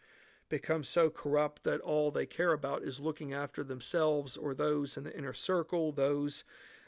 become 0.49 0.83
so 0.83 1.11
corrupt 1.11 1.65
that 1.65 1.81
all 1.81 2.11
they 2.11 2.27
care 2.27 2.53
about 2.53 2.83
is 2.83 3.01
looking 3.01 3.33
after 3.33 3.65
themselves 3.65 4.37
or 4.37 4.55
those 4.55 4.97
in 4.97 5.05
the 5.05 5.17
inner 5.17 5.33
circle, 5.33 5.93
those 5.93 6.45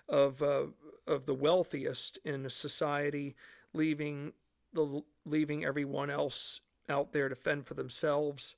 of 0.09 0.43
uh, 0.43 0.67
of 1.07 1.27
the 1.27 1.35
wealthiest 1.35 2.19
in 2.25 2.49
society, 2.49 3.35
leaving 3.73 4.33
the 4.73 5.03
leaving 5.25 5.65
everyone 5.65 6.11
else 6.11 6.61
out 6.89 7.13
there 7.13 7.29
to 7.29 7.35
fend 7.35 7.67
for 7.67 7.75
themselves. 7.75 8.55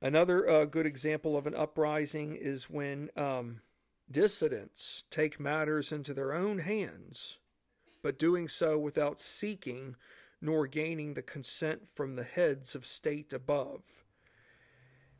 Another 0.00 0.48
uh, 0.48 0.64
good 0.64 0.84
example 0.84 1.36
of 1.36 1.46
an 1.46 1.54
uprising 1.54 2.34
is 2.34 2.68
when 2.68 3.08
um, 3.16 3.60
dissidents 4.12 5.04
take 5.10 5.40
matters 5.40 5.90
into 5.90 6.14
their 6.14 6.32
own 6.32 6.58
hands, 6.58 7.38
but 8.02 8.18
doing 8.18 8.48
so 8.48 8.78
without 8.78 9.20
seeking 9.20 9.96
nor 10.40 10.66
gaining 10.66 11.14
the 11.14 11.22
consent 11.22 11.82
from 11.94 12.16
the 12.16 12.24
heads 12.24 12.74
of 12.74 12.84
state 12.84 13.32
above. 13.32 14.04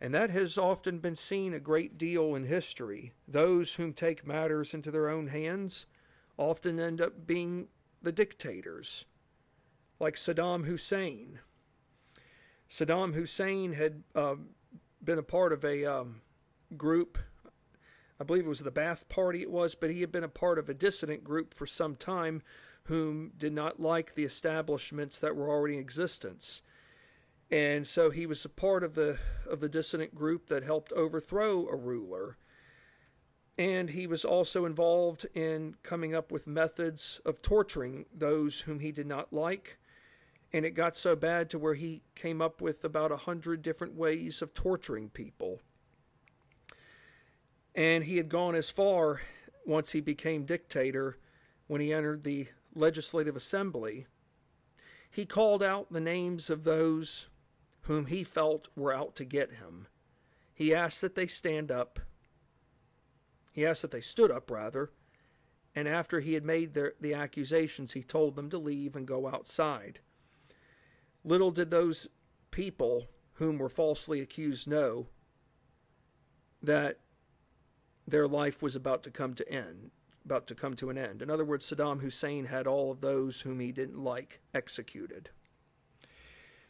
And 0.00 0.12
that 0.14 0.30
has 0.30 0.58
often 0.58 0.98
been 0.98 1.14
seen 1.14 1.54
a 1.54 1.60
great 1.60 1.96
deal 1.96 2.34
in 2.34 2.44
history. 2.44 3.12
Those 3.28 3.74
whom 3.74 3.92
take 3.92 4.26
matters 4.26 4.74
into 4.74 4.90
their 4.90 5.08
own 5.08 5.28
hands 5.28 5.86
often 6.36 6.80
end 6.80 7.00
up 7.00 7.24
being 7.24 7.68
the 8.02 8.10
dictators 8.10 9.04
like 10.00 10.16
Saddam 10.16 10.64
Hussein. 10.64 11.38
Saddam 12.68 13.14
Hussein 13.14 13.74
had 13.74 14.02
uh, 14.16 14.34
been 15.02 15.18
a 15.18 15.22
part 15.22 15.52
of 15.52 15.64
a 15.64 15.84
um, 15.84 16.22
group, 16.76 17.18
I 18.22 18.24
believe 18.24 18.46
it 18.46 18.48
was 18.48 18.60
the 18.60 18.70
Ba'ath 18.70 19.08
Party, 19.08 19.42
it 19.42 19.50
was, 19.50 19.74
but 19.74 19.90
he 19.90 20.00
had 20.00 20.12
been 20.12 20.22
a 20.22 20.28
part 20.28 20.56
of 20.56 20.68
a 20.68 20.74
dissident 20.74 21.24
group 21.24 21.52
for 21.52 21.66
some 21.66 21.96
time 21.96 22.40
whom 22.84 23.32
did 23.36 23.52
not 23.52 23.80
like 23.80 24.14
the 24.14 24.22
establishments 24.22 25.18
that 25.18 25.34
were 25.34 25.50
already 25.50 25.74
in 25.74 25.80
existence. 25.80 26.62
And 27.50 27.84
so 27.84 28.10
he 28.10 28.24
was 28.24 28.44
a 28.44 28.48
part 28.48 28.84
of 28.84 28.94
the 28.94 29.18
of 29.50 29.58
the 29.58 29.68
dissident 29.68 30.14
group 30.14 30.46
that 30.46 30.62
helped 30.62 30.92
overthrow 30.92 31.66
a 31.66 31.74
ruler. 31.74 32.36
And 33.58 33.90
he 33.90 34.06
was 34.06 34.24
also 34.24 34.66
involved 34.66 35.26
in 35.34 35.74
coming 35.82 36.14
up 36.14 36.30
with 36.30 36.46
methods 36.46 37.20
of 37.26 37.42
torturing 37.42 38.04
those 38.14 38.60
whom 38.60 38.78
he 38.78 38.92
did 38.92 39.08
not 39.08 39.32
like 39.32 39.80
and 40.52 40.64
it 40.64 40.72
got 40.72 40.94
so 40.94 41.16
bad 41.16 41.50
to 41.50 41.58
where 41.58 41.74
he 41.74 42.02
came 42.14 42.40
up 42.40 42.60
with 42.60 42.84
about 42.84 43.10
a 43.10 43.16
hundred 43.16 43.62
different 43.62 43.94
ways 43.94 44.42
of 44.42 44.54
torturing 44.54 45.08
people. 45.08 45.60
And 47.74 48.04
he 48.04 48.18
had 48.18 48.28
gone 48.28 48.54
as 48.54 48.70
far 48.70 49.22
once 49.66 49.92
he 49.92 50.00
became 50.00 50.44
dictator 50.44 51.18
when 51.66 51.80
he 51.80 51.92
entered 51.92 52.24
the 52.24 52.48
legislative 52.74 53.36
assembly. 53.36 54.06
He 55.10 55.24
called 55.24 55.62
out 55.62 55.92
the 55.92 56.00
names 56.00 56.50
of 56.50 56.64
those 56.64 57.28
whom 57.82 58.06
he 58.06 58.24
felt 58.24 58.68
were 58.76 58.94
out 58.94 59.14
to 59.16 59.24
get 59.24 59.54
him. 59.54 59.86
He 60.54 60.74
asked 60.74 61.00
that 61.00 61.14
they 61.14 61.26
stand 61.26 61.70
up. 61.72 62.00
He 63.52 63.66
asked 63.66 63.82
that 63.82 63.90
they 63.90 64.00
stood 64.00 64.30
up, 64.30 64.50
rather. 64.50 64.90
And 65.74 65.88
after 65.88 66.20
he 66.20 66.34
had 66.34 66.44
made 66.44 66.74
the 66.74 67.14
accusations, 67.14 67.92
he 67.92 68.02
told 68.02 68.36
them 68.36 68.50
to 68.50 68.58
leave 68.58 68.94
and 68.94 69.06
go 69.06 69.26
outside. 69.26 70.00
Little 71.24 71.50
did 71.50 71.70
those 71.70 72.08
people 72.50 73.08
whom 73.34 73.58
were 73.58 73.68
falsely 73.68 74.20
accused 74.20 74.68
know 74.68 75.06
that 76.62 76.98
their 78.06 78.26
life 78.26 78.62
was 78.62 78.76
about 78.76 79.02
to 79.04 79.10
come 79.10 79.34
to 79.34 79.48
end, 79.50 79.90
about 80.24 80.46
to 80.48 80.54
come 80.54 80.74
to 80.76 80.90
an 80.90 80.98
end. 80.98 81.22
In 81.22 81.30
other 81.30 81.44
words, 81.44 81.70
Saddam 81.70 82.00
Hussein 82.00 82.46
had 82.46 82.66
all 82.66 82.90
of 82.90 83.00
those 83.00 83.42
whom 83.42 83.60
he 83.60 83.72
didn't 83.72 84.02
like 84.02 84.40
executed. 84.54 85.30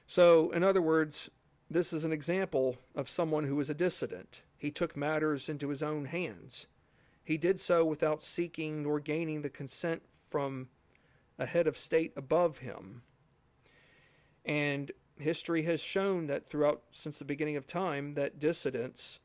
So, 0.07 0.51
in 0.51 0.63
other 0.63 0.83
words, 0.83 1.31
this 1.71 1.93
is 1.93 2.05
an 2.05 2.13
example 2.13 2.77
of 2.95 3.09
someone 3.09 3.45
who 3.45 3.57
was 3.57 3.71
a 3.71 3.75
dissident. 3.75 4.43
He 4.59 4.71
took 4.71 4.97
matters 4.97 5.49
into 5.49 5.69
his 5.69 5.83
own 5.83 6.07
hands. 6.07 6.67
He 7.25 7.39
did 7.39 7.59
so 7.59 7.85
without 7.85 8.23
seeking 8.23 8.83
nor 8.83 9.01
gaining 9.01 9.43
the 9.43 9.49
consent 9.49 10.03
from 10.29 10.69
a 11.39 11.47
head 11.47 11.67
of 11.67 11.79
state 11.79 12.13
above 12.17 12.59
him. 12.59 13.03
And 14.45 14.93
history 15.19 15.63
has 15.63 15.81
shown 15.81 16.27
that 16.27 16.47
throughout, 16.49 16.83
since 16.91 17.19
the 17.19 17.25
beginning 17.25 17.57
of 17.57 17.67
time, 17.67 18.15
that 18.15 18.39
dissidents, 18.39 19.21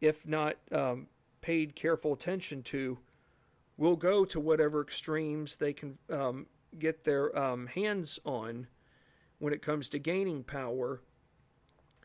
if 0.00 0.26
not 0.26 0.56
um, 0.72 1.06
paid 1.40 1.74
careful 1.74 2.12
attention 2.12 2.62
to 2.62 2.98
will 3.76 3.96
go 3.96 4.24
to 4.24 4.38
whatever 4.38 4.82
extremes 4.82 5.56
they 5.56 5.72
can 5.72 5.98
um, 6.10 6.46
get 6.78 7.04
their 7.04 7.36
um, 7.38 7.66
hands 7.66 8.18
on 8.24 8.66
when 9.38 9.52
it 9.52 9.62
comes 9.62 9.88
to 9.88 9.98
gaining 9.98 10.44
power, 10.44 11.00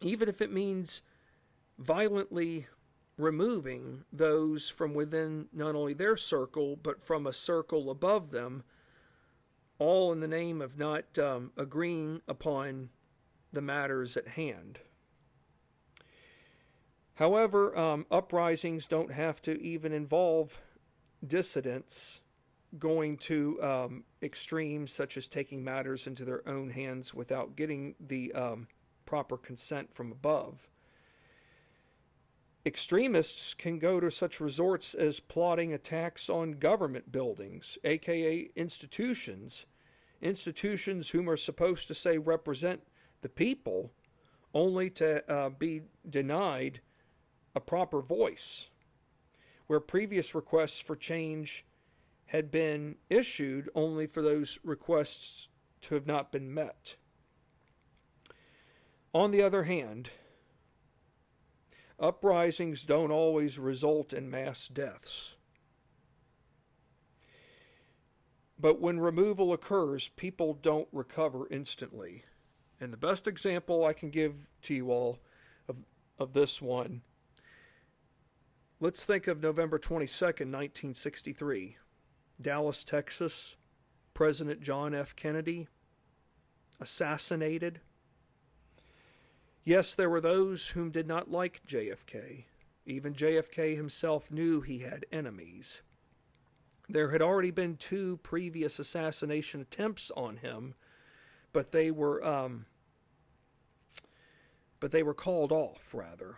even 0.02 0.30
if 0.30 0.42
it 0.42 0.52
means 0.52 1.02
violently 1.78 2.68
removing 3.18 4.04
those 4.12 4.70
from 4.70 4.94
within 4.94 5.48
not 5.54 5.76
only 5.76 5.94
their 5.94 6.18
circle, 6.18 6.78
but 6.82 7.02
from 7.02 7.28
a 7.28 7.34
circle 7.34 7.90
above 7.90 8.32
them, 8.32 8.64
all 9.78 10.12
in 10.12 10.22
the 10.22 10.28
name 10.28 10.62
of 10.62 10.78
not 10.78 11.18
um, 11.20 11.52
agreeing 11.58 12.22
upon 12.28 12.90
the 13.52 13.62
matters 13.62 14.16
at 14.16 14.30
hand. 14.30 14.80
However, 17.16 17.78
um, 17.78 18.06
uprisings 18.12 18.88
don't 18.88 19.12
have 19.12 19.42
to 19.44 19.60
even 19.62 19.94
involve 19.94 20.58
dissidents 21.26 22.22
going 22.78 23.18
to 23.18 23.62
um, 23.64 24.04
extremes 24.22 24.92
such 24.92 25.16
as 25.16 25.28
taking 25.28 25.64
matters 25.64 26.08
into 26.08 26.26
their 26.26 26.48
own 26.48 26.72
hands 26.72 27.14
without 27.14 27.56
getting 27.56 27.96
the 28.00 28.34
um, 28.34 28.68
proper 29.06 29.38
consent 29.38 29.94
from 29.94 30.12
above. 30.12 30.68
Extremists 32.66 33.54
can 33.54 33.78
go 33.78 34.00
to 34.00 34.10
such 34.10 34.42
resorts 34.42 34.94
as 34.94 35.20
plotting 35.20 35.72
attacks 35.72 36.30
on 36.30 36.54
government 36.54 37.12
buildings, 37.12 37.78
aka 37.84 38.50
institutions, 38.56 39.68
institutions 40.22 41.12
whom 41.12 41.30
are 41.30 41.38
supposed 41.38 41.88
to 41.88 41.94
say 41.94 42.18
represent 42.18 42.82
the 43.22 43.30
people, 43.30 43.92
only 44.54 44.90
to 44.90 45.32
uh, 45.32 45.50
be 45.50 45.84
denied 46.10 46.82
a 47.56 47.60
proper 47.60 48.02
voice. 48.02 48.70
Where 49.68 49.80
previous 49.80 50.36
requests 50.36 50.80
for 50.80 50.96
change 50.96 51.66
had 52.28 52.52
been 52.52 52.96
issued 53.10 53.70
only 53.74 54.06
for 54.06 54.22
those 54.22 54.60
requests 54.64 55.48
to 55.82 55.96
have 55.96 56.06
not 56.06 56.32
been 56.32 56.54
met. 56.54 56.96
On 59.14 59.32
the 59.32 59.42
other 59.42 59.64
hand, 59.64 60.10
uprisings 62.00 62.84
don't 62.84 63.12
always 63.12 63.58
result 63.58 64.12
in 64.12 64.30
mass 64.30 64.68
deaths. 64.68 65.36
But 68.60 68.80
when 68.80 69.00
removal 69.00 69.54
occurs, 69.54 70.10
people 70.10 70.54
don't 70.54 70.88
recover 70.92 71.48
instantly. 71.50 72.24
And 72.80 72.92
the 72.92 72.98
best 72.98 73.28
example 73.28 73.86
I 73.86 73.94
can 73.94 74.10
give 74.10 74.34
to 74.64 74.74
you 74.74 74.92
all 74.92 75.20
of, 75.68 75.78
of 76.18 76.34
this 76.34 76.62
one, 76.62 77.02
let's 78.80 79.04
think 79.04 79.28
of 79.28 79.42
November 79.42 79.80
22nd, 79.80 80.52
1963. 80.52 81.78
Dallas, 82.42 82.84
Texas, 82.84 83.56
President 84.14 84.62
John 84.62 84.94
F. 84.94 85.16
Kennedy 85.16 85.68
assassinated. 86.80 87.80
Yes, 89.64 89.96
there 89.96 90.10
were 90.10 90.22
those 90.22 90.70
whom 90.70 90.92
did 90.92 91.08
not 91.08 91.32
like 91.32 91.62
JFK. 91.68 92.46
Even 92.86 93.14
JFK 93.14 93.76
himself 93.76 94.30
knew 94.30 94.62
he 94.62 94.80
had 94.80 95.06
enemies. 95.12 95.82
There 96.88 97.10
had 97.10 97.22
already 97.22 97.50
been 97.50 97.78
two 97.78 98.18
previous 98.18 98.78
assassination 98.78 99.62
attempts 99.62 100.12
on 100.16 100.38
him, 100.38 100.76
but 101.52 101.72
they 101.72 101.90
were 101.90 102.24
um, 102.24 102.68
but 104.80 104.92
they 104.92 105.02
were 105.02 105.16
called 105.16 105.52
off 105.52 105.96
rather. 105.96 106.38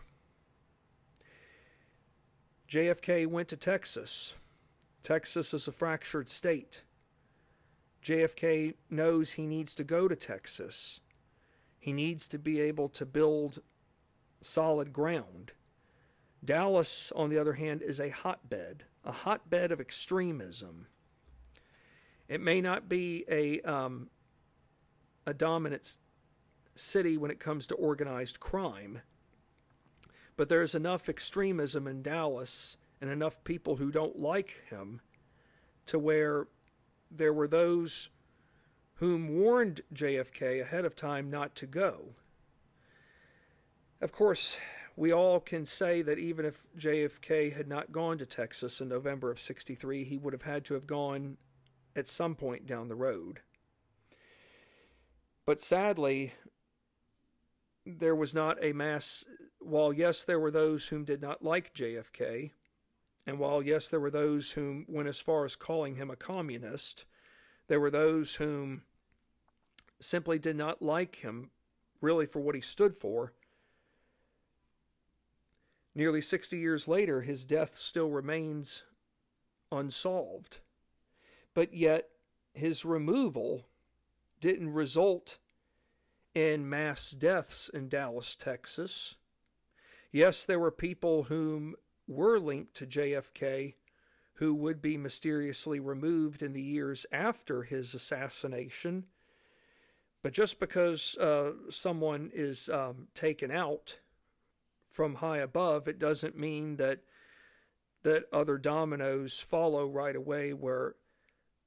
JFK 2.69 3.27
went 3.27 3.47
to 3.49 3.57
Texas 3.57 4.35
Texas 5.07 5.53
is 5.53 5.69
a 5.69 5.71
fractured 5.71 6.27
state. 6.27 6.83
JFK 8.03 8.73
knows 8.89 9.31
he 9.31 9.45
needs 9.45 9.73
to 9.75 9.85
go 9.85 10.09
to 10.09 10.17
Texas. 10.17 10.99
He 11.79 11.93
needs 11.93 12.27
to 12.27 12.37
be 12.37 12.59
able 12.59 12.89
to 12.89 13.05
build 13.05 13.59
solid 14.41 14.91
ground. 14.91 15.53
Dallas, 16.43 17.13
on 17.15 17.29
the 17.29 17.37
other 17.37 17.53
hand, 17.53 17.81
is 17.81 18.01
a 18.01 18.09
hotbed, 18.09 18.83
a 19.05 19.13
hotbed 19.13 19.71
of 19.71 19.79
extremism. 19.79 20.87
It 22.27 22.41
may 22.41 22.59
not 22.59 22.89
be 22.89 23.23
a 23.29 23.61
um, 23.61 24.09
a 25.25 25.33
dominant 25.33 25.95
city 26.75 27.17
when 27.17 27.31
it 27.31 27.39
comes 27.39 27.65
to 27.67 27.75
organized 27.75 28.41
crime, 28.41 29.03
but 30.37 30.47
there's 30.47 30.75
enough 30.75 31.09
extremism 31.09 31.87
in 31.87 32.01
Dallas 32.01 32.77
and 33.01 33.09
enough 33.09 33.43
people 33.43 33.75
who 33.75 33.91
don't 33.91 34.19
like 34.19 34.63
him 34.69 35.01
to 35.87 35.99
where 35.99 36.47
there 37.11 37.33
were 37.33 37.47
those 37.47 38.09
whom 38.95 39.39
warned 39.39 39.81
JFK 39.93 40.61
ahead 40.61 40.85
of 40.85 40.95
time 40.95 41.29
not 41.29 41.55
to 41.55 41.67
go. 41.67 42.15
Of 44.01 44.11
course, 44.11 44.57
we 44.95 45.11
all 45.11 45.39
can 45.39 45.65
say 45.65 46.01
that 46.01 46.17
even 46.17 46.45
if 46.45 46.65
JFK 46.77 47.55
had 47.55 47.67
not 47.67 47.91
gone 47.91 48.17
to 48.17 48.25
Texas 48.25 48.81
in 48.81 48.89
November 48.89 49.29
of 49.29 49.39
63, 49.39 50.03
he 50.03 50.17
would 50.17 50.33
have 50.33 50.43
had 50.43 50.65
to 50.65 50.73
have 50.73 50.87
gone 50.87 51.37
at 51.95 52.07
some 52.07 52.35
point 52.35 52.65
down 52.65 52.87
the 52.87 52.95
road. 52.95 53.41
But 55.45 55.61
sadly, 55.61 56.33
there 57.85 58.15
was 58.15 58.33
not 58.33 58.61
a 58.61 58.73
mass, 58.73 59.23
while 59.67 59.91
yes, 59.91 60.23
there 60.23 60.39
were 60.39 60.51
those 60.51 60.87
whom 60.87 61.03
did 61.03 61.21
not 61.21 61.43
like 61.43 61.73
JFK, 61.73 62.51
and 63.25 63.39
while, 63.39 63.61
yes, 63.61 63.89
there 63.89 63.99
were 63.99 64.09
those 64.09 64.51
whom 64.51 64.85
went 64.87 65.09
as 65.09 65.19
far 65.19 65.43
as 65.43 65.57
calling 65.57 65.97
him 65.97 66.09
a 66.09 66.15
communist, 66.15 67.05
there 67.67 67.79
were 67.79 67.91
those 67.91 68.35
whom 68.35 68.83
simply 69.99 70.39
did 70.39 70.55
not 70.55 70.81
like 70.81 71.17
him 71.17 71.49
really 71.99 72.25
for 72.25 72.39
what 72.39 72.55
he 72.55 72.61
stood 72.61 72.95
for. 72.95 73.33
Nearly 75.93 76.21
60 76.21 76.57
years 76.57 76.87
later, 76.87 77.21
his 77.21 77.45
death 77.45 77.75
still 77.75 78.09
remains 78.09 78.83
unsolved. 79.71 80.59
But 81.53 81.73
yet, 81.73 82.09
his 82.53 82.85
removal 82.85 83.65
didn't 84.39 84.71
result 84.71 85.37
in 86.33 86.69
mass 86.69 87.11
deaths 87.11 87.67
in 87.67 87.89
Dallas, 87.89 88.35
Texas. 88.35 89.15
Yes, 90.17 90.45
there 90.45 90.57
were 90.57 90.71
people 90.71 91.25
whom 91.25 91.75
were 92.07 92.39
linked 92.39 92.73
to 92.77 92.87
JFK 92.87 93.75
who 94.37 94.55
would 94.55 94.81
be 94.81 94.97
mysteriously 94.97 95.79
removed 95.79 96.41
in 96.41 96.53
the 96.53 96.61
years 96.61 97.05
after 97.11 97.61
his 97.61 97.93
assassination. 97.93 99.05
But 100.23 100.33
just 100.33 100.59
because 100.59 101.15
uh, 101.17 101.51
someone 101.69 102.31
is 102.33 102.67
um, 102.67 103.09
taken 103.13 103.51
out 103.51 103.99
from 104.89 105.17
high 105.17 105.37
above, 105.37 105.87
it 105.87 105.99
doesn't 105.99 106.35
mean 106.35 106.77
that 106.77 107.01
that 108.01 108.23
other 108.33 108.57
dominoes 108.57 109.39
follow 109.39 109.85
right 109.85 110.15
away 110.15 110.51
where 110.51 110.95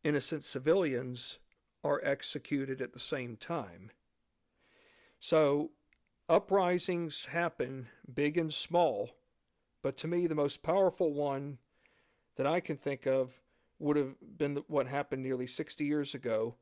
innocent 0.03 0.43
civilians 0.43 1.39
are 1.85 2.03
executed 2.05 2.83
at 2.83 2.95
the 2.95 2.99
same 2.99 3.37
time. 3.37 3.93
So 5.21 5.71
uprisings 6.31 7.27
happen 7.27 7.89
big 8.13 8.39
and 8.39 8.55
small 8.55 9.11
but 9.83 9.97
to 9.99 10.09
me, 10.09 10.27
the 10.27 10.35
most 10.35 10.63
powerful 10.63 11.13
one 11.13 11.59
that 12.37 12.47
I 12.47 12.61
can 12.61 12.77
think 12.77 13.07
of 13.07 13.41
would 13.79 13.97
have 13.97 14.15
been 14.37 14.63
what 14.67 14.87
happened 14.87 15.23
nearly 15.23 15.47
60 15.47 15.85
years 15.85 16.15
ago. 16.15 16.57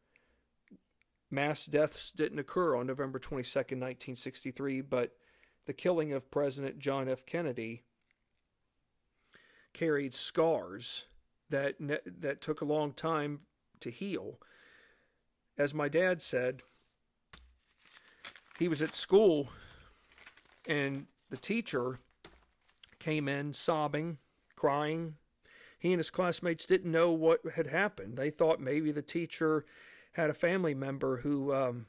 Mass 1.30 1.66
deaths 1.66 2.12
didn't 2.12 2.38
occur 2.38 2.76
on 2.76 2.86
November 2.86 3.18
22nd, 3.18 3.80
1963, 3.80 4.80
but 4.82 5.16
the 5.66 5.72
killing 5.72 6.12
of 6.12 6.30
President 6.30 6.78
John 6.78 7.08
F. 7.08 7.26
Kennedy 7.26 7.82
carried 9.74 10.14
scars 10.14 11.06
that 11.50 11.74
that 11.78 12.40
took 12.40 12.60
a 12.60 12.66
long 12.66 12.92
time 12.92 13.40
to 13.80 13.90
heal. 13.90 14.38
As 15.58 15.74
my 15.74 15.88
dad 15.88 16.22
said, 16.22 16.62
he 18.58 18.68
was 18.68 18.82
at 18.82 18.94
school 18.94 19.48
and 20.66 21.06
the 21.30 21.36
teacher 21.36 21.98
came 22.98 23.28
in 23.28 23.52
sobbing, 23.52 24.18
crying. 24.56 25.14
He 25.78 25.92
and 25.92 25.98
his 25.98 26.10
classmates 26.10 26.66
didn't 26.66 26.90
know 26.90 27.12
what 27.12 27.40
had 27.54 27.68
happened. 27.68 28.16
They 28.16 28.30
thought 28.30 28.60
maybe 28.60 28.90
the 28.90 29.02
teacher 29.02 29.64
had 30.12 30.30
a 30.30 30.34
family 30.34 30.74
member 30.74 31.18
who 31.18 31.54
um, 31.54 31.86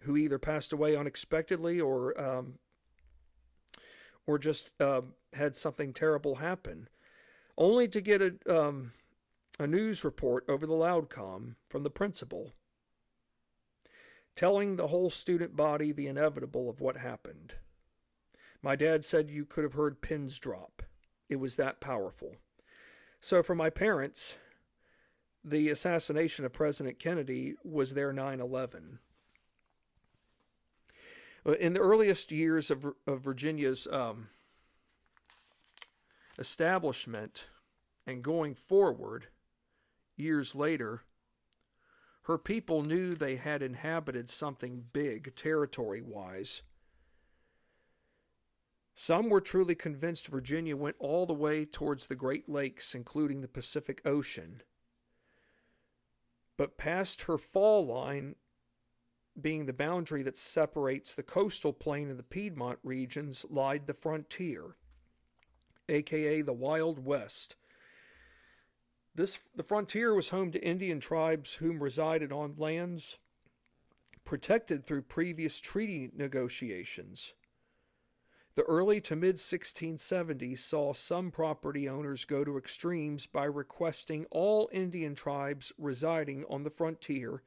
who 0.00 0.16
either 0.16 0.38
passed 0.38 0.72
away 0.72 0.96
unexpectedly 0.96 1.80
or 1.80 2.20
um, 2.20 2.54
or 4.26 4.38
just 4.38 4.72
uh, 4.80 5.02
had 5.32 5.54
something 5.54 5.92
terrible 5.92 6.36
happen, 6.36 6.88
only 7.56 7.86
to 7.88 8.00
get 8.00 8.20
a 8.20 8.34
um, 8.48 8.92
a 9.60 9.66
news 9.66 10.02
report 10.02 10.44
over 10.48 10.66
the 10.66 10.72
loudcom 10.72 11.54
from 11.68 11.84
the 11.84 11.90
principal, 11.90 12.52
telling 14.34 14.76
the 14.76 14.88
whole 14.88 15.10
student 15.10 15.56
body 15.56 15.92
the 15.92 16.06
inevitable 16.06 16.70
of 16.70 16.80
what 16.80 16.96
happened. 16.96 17.54
My 18.62 18.76
dad 18.76 19.04
said 19.04 19.30
you 19.30 19.44
could 19.44 19.64
have 19.64 19.74
heard 19.74 20.00
pins 20.00 20.38
drop. 20.38 20.82
It 21.28 21.36
was 21.36 21.56
that 21.56 21.80
powerful. 21.80 22.36
So 23.20 23.42
for 23.42 23.54
my 23.54 23.70
parents, 23.70 24.36
the 25.44 25.68
assassination 25.68 26.44
of 26.44 26.52
President 26.52 26.98
Kennedy 26.98 27.54
was 27.64 27.94
their 27.94 28.12
9 28.12 28.40
11. 28.40 28.98
In 31.58 31.72
the 31.72 31.80
earliest 31.80 32.30
years 32.30 32.70
of, 32.70 32.86
of 33.06 33.20
Virginia's 33.20 33.88
um, 33.90 34.28
establishment 36.38 37.46
and 38.06 38.22
going 38.22 38.54
forward, 38.54 39.26
years 40.16 40.54
later, 40.54 41.02
her 42.22 42.38
people 42.38 42.82
knew 42.82 43.14
they 43.14 43.36
had 43.36 43.62
inhabited 43.62 44.30
something 44.30 44.84
big 44.92 45.34
territory 45.34 46.00
wise. 46.00 46.62
Some 48.94 49.28
were 49.28 49.40
truly 49.40 49.74
convinced 49.74 50.28
Virginia 50.28 50.76
went 50.76 50.96
all 50.98 51.26
the 51.26 51.32
way 51.32 51.64
towards 51.64 52.06
the 52.06 52.14
Great 52.14 52.48
Lakes, 52.48 52.94
including 52.94 53.40
the 53.40 53.48
Pacific 53.48 54.00
Ocean. 54.04 54.62
But 56.56 56.78
past 56.78 57.22
her 57.22 57.38
fall 57.38 57.86
line, 57.86 58.36
being 59.40 59.66
the 59.66 59.72
boundary 59.72 60.22
that 60.22 60.36
separates 60.36 61.14
the 61.14 61.22
coastal 61.22 61.72
plain 61.72 62.10
and 62.10 62.18
the 62.18 62.22
Piedmont 62.22 62.78
regions, 62.84 63.44
lied 63.50 63.86
the 63.86 63.94
frontier, 63.94 64.76
aka 65.88 66.42
the 66.42 66.52
Wild 66.52 67.04
West, 67.04 67.56
this 69.14 69.38
the 69.54 69.62
frontier 69.62 70.14
was 70.14 70.30
home 70.30 70.52
to 70.52 70.64
Indian 70.64 71.00
tribes 71.00 71.54
whom 71.54 71.82
resided 71.82 72.32
on 72.32 72.54
lands 72.56 73.18
protected 74.24 74.84
through 74.84 75.02
previous 75.02 75.60
treaty 75.60 76.10
negotiations. 76.14 77.34
The 78.54 78.62
early 78.62 79.00
to 79.02 79.16
mid 79.16 79.36
1670s 79.36 80.58
saw 80.58 80.92
some 80.92 81.30
property 81.30 81.88
owners 81.88 82.24
go 82.24 82.44
to 82.44 82.58
extremes 82.58 83.26
by 83.26 83.44
requesting 83.44 84.26
all 84.30 84.68
Indian 84.72 85.14
tribes 85.14 85.72
residing 85.78 86.44
on 86.50 86.62
the 86.62 86.70
frontier, 86.70 87.42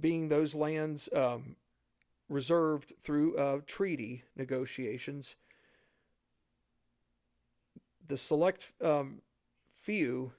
being 0.00 0.28
those 0.28 0.54
lands 0.54 1.10
um, 1.14 1.56
reserved 2.28 2.94
through 3.02 3.36
uh, 3.36 3.60
treaty 3.66 4.24
negotiations, 4.34 5.36
the 8.06 8.16
select 8.16 8.72
um, 8.82 9.20
few 9.84 10.32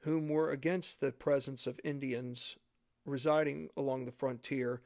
whom 0.00 0.28
were 0.28 0.50
against 0.50 1.00
the 1.00 1.12
presence 1.12 1.66
of 1.66 1.78
Indians 1.84 2.56
residing 3.04 3.68
along 3.76 4.06
the 4.06 4.12
frontier, 4.12 4.80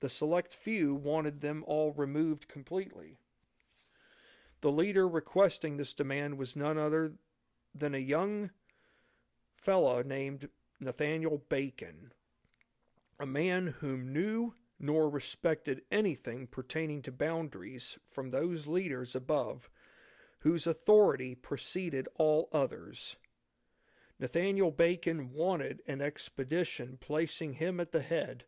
the 0.00 0.08
select 0.08 0.52
few 0.52 0.94
wanted 0.94 1.40
them 1.40 1.62
all 1.66 1.92
removed 1.92 2.48
completely. 2.48 3.18
The 4.62 4.72
leader 4.72 5.06
requesting 5.06 5.76
this 5.76 5.94
demand 5.94 6.38
was 6.38 6.56
none 6.56 6.76
other 6.76 7.12
than 7.72 7.94
a 7.94 7.98
young 7.98 8.50
fellow 9.54 10.02
named 10.02 10.48
Nathaniel 10.80 11.42
Bacon, 11.48 12.12
a 13.20 13.26
man 13.26 13.76
whom 13.78 14.12
knew 14.12 14.54
nor 14.80 15.08
respected 15.08 15.82
anything 15.90 16.48
pertaining 16.48 17.02
to 17.02 17.12
boundaries 17.12 17.98
from 18.08 18.30
those 18.30 18.66
leaders 18.66 19.14
above 19.14 19.70
whose 20.40 20.66
authority 20.66 21.34
preceded 21.34 22.08
all 22.16 22.48
others. 22.52 23.16
Nathaniel 24.20 24.70
Bacon 24.70 25.32
wanted 25.32 25.82
an 25.86 26.00
expedition 26.00 26.98
placing 27.00 27.54
him 27.54 27.78
at 27.80 27.92
the 27.92 28.02
head, 28.02 28.44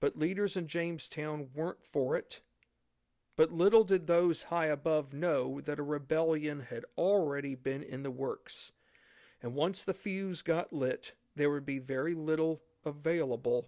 but 0.00 0.18
leaders 0.18 0.56
in 0.56 0.66
Jamestown 0.66 1.48
weren't 1.54 1.84
for 1.92 2.16
it. 2.16 2.40
But 3.36 3.52
little 3.52 3.84
did 3.84 4.06
those 4.06 4.44
high 4.44 4.66
above 4.66 5.12
know 5.12 5.60
that 5.60 5.78
a 5.78 5.84
rebellion 5.84 6.66
had 6.70 6.84
already 6.96 7.54
been 7.54 7.82
in 7.82 8.02
the 8.02 8.10
works, 8.10 8.72
and 9.42 9.54
once 9.54 9.84
the 9.84 9.94
fuse 9.94 10.42
got 10.42 10.72
lit, 10.72 11.12
there 11.36 11.50
would 11.50 11.66
be 11.66 11.78
very 11.78 12.14
little 12.14 12.62
available 12.84 13.66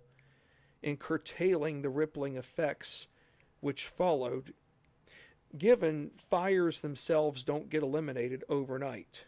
in 0.83 0.97
curtailing 0.97 1.83
the 1.83 1.89
rippling 1.89 2.37
effects 2.37 3.07
which 3.61 3.87
followed 3.87 4.55
given 5.57 6.11
fires 6.31 6.81
themselves 6.81 7.45
don't 7.45 7.71
get 7.71 7.83
eliminated 7.83 8.45
overnight. 8.49 9.25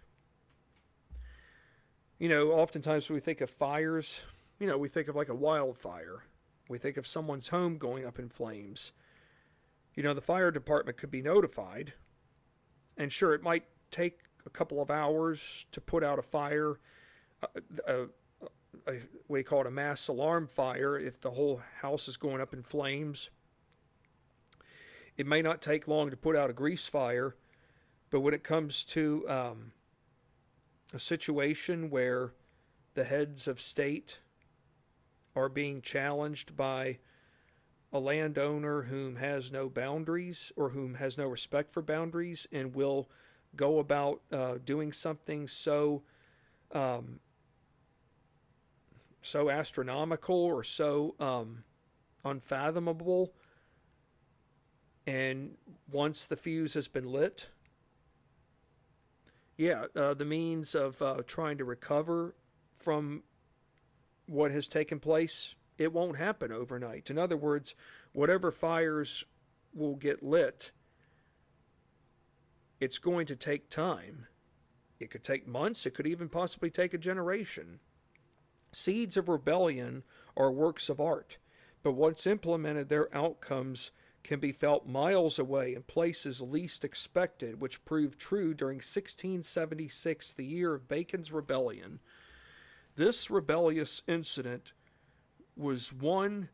You 2.18 2.28
know, 2.28 2.52
oftentimes 2.52 3.08
when 3.08 3.14
we 3.14 3.20
think 3.20 3.40
of 3.40 3.50
fires, 3.50 4.22
you 4.60 4.66
know, 4.66 4.78
we 4.78 4.88
think 4.88 5.08
of 5.08 5.16
like 5.16 5.28
a 5.28 5.34
wildfire. 5.34 6.22
We 6.68 6.78
think 6.78 6.96
of 6.96 7.06
someone's 7.06 7.48
home 7.48 7.78
going 7.78 8.06
up 8.06 8.18
in 8.18 8.28
flames. 8.28 8.92
You 9.94 10.02
know, 10.02 10.14
the 10.14 10.20
fire 10.20 10.50
department 10.50 10.96
could 10.96 11.10
be 11.10 11.20
notified, 11.20 11.92
and 12.96 13.12
sure, 13.12 13.34
it 13.34 13.42
might 13.42 13.64
take 13.90 14.20
a 14.46 14.50
couple 14.50 14.80
of 14.80 14.90
hours 14.90 15.66
to 15.72 15.80
put 15.80 16.02
out 16.02 16.18
a 16.18 16.22
fire, 16.22 16.78
a, 17.42 17.48
a, 17.86 18.02
a, 18.86 18.92
we 19.28 19.42
call 19.42 19.60
it 19.62 19.66
a 19.66 19.70
mass 19.70 20.08
alarm 20.08 20.46
fire 20.46 20.98
if 20.98 21.20
the 21.20 21.32
whole 21.32 21.60
house 21.80 22.08
is 22.08 22.16
going 22.16 22.40
up 22.40 22.54
in 22.54 22.62
flames 22.62 23.30
it 25.22 25.28
may 25.28 25.40
not 25.40 25.62
take 25.62 25.86
long 25.86 26.10
to 26.10 26.16
put 26.16 26.34
out 26.34 26.50
a 26.50 26.52
grease 26.52 26.88
fire, 26.88 27.36
but 28.10 28.22
when 28.22 28.34
it 28.34 28.42
comes 28.42 28.82
to 28.82 29.24
um, 29.28 29.70
a 30.92 30.98
situation 30.98 31.90
where 31.90 32.32
the 32.94 33.04
heads 33.04 33.46
of 33.46 33.60
state 33.60 34.18
are 35.36 35.48
being 35.48 35.80
challenged 35.80 36.56
by 36.56 36.98
a 37.92 38.00
landowner 38.00 38.82
whom 38.82 39.14
has 39.14 39.52
no 39.52 39.68
boundaries 39.68 40.50
or 40.56 40.70
whom 40.70 40.94
has 40.94 41.16
no 41.16 41.28
respect 41.28 41.72
for 41.72 41.82
boundaries 41.82 42.48
and 42.50 42.74
will 42.74 43.08
go 43.54 43.78
about 43.78 44.22
uh, 44.32 44.54
doing 44.64 44.92
something 44.92 45.46
so 45.46 46.02
um, 46.72 47.20
so 49.20 49.50
astronomical 49.50 50.34
or 50.34 50.64
so 50.64 51.14
um, 51.20 51.62
unfathomable 52.24 53.32
and 55.06 55.52
once 55.90 56.26
the 56.26 56.36
fuse 56.36 56.74
has 56.74 56.88
been 56.88 57.06
lit, 57.06 57.48
yeah, 59.56 59.86
uh, 59.94 60.14
the 60.14 60.24
means 60.24 60.74
of 60.74 61.00
uh, 61.02 61.22
trying 61.26 61.58
to 61.58 61.64
recover 61.64 62.34
from 62.78 63.22
what 64.26 64.50
has 64.50 64.68
taken 64.68 64.98
place, 64.98 65.54
it 65.78 65.92
won't 65.92 66.16
happen 66.16 66.52
overnight. 66.52 67.10
In 67.10 67.18
other 67.18 67.36
words, 67.36 67.74
whatever 68.12 68.50
fires 68.50 69.24
will 69.74 69.96
get 69.96 70.22
lit, 70.22 70.72
it's 72.80 72.98
going 72.98 73.26
to 73.26 73.36
take 73.36 73.68
time. 73.68 74.26
It 74.98 75.10
could 75.10 75.24
take 75.24 75.46
months, 75.48 75.84
it 75.86 75.94
could 75.94 76.06
even 76.06 76.28
possibly 76.28 76.70
take 76.70 76.94
a 76.94 76.98
generation. 76.98 77.80
Seeds 78.72 79.16
of 79.16 79.28
rebellion 79.28 80.02
are 80.36 80.50
works 80.50 80.88
of 80.88 81.00
art, 81.00 81.38
but 81.82 81.92
once 81.92 82.26
implemented, 82.26 82.88
their 82.88 83.14
outcomes 83.14 83.90
can 84.22 84.38
be 84.38 84.52
felt 84.52 84.86
miles 84.86 85.38
away 85.38 85.74
in 85.74 85.82
places 85.82 86.40
least 86.40 86.84
expected, 86.84 87.60
which 87.60 87.84
proved 87.84 88.18
true 88.18 88.54
during 88.54 88.76
1676, 88.76 90.32
the 90.32 90.44
year 90.44 90.74
of 90.74 90.88
Bacon's 90.88 91.32
Rebellion. 91.32 92.00
This 92.94 93.30
rebellious 93.30 94.02
incident 94.06 94.72
was 95.56 95.92
one 95.92 96.50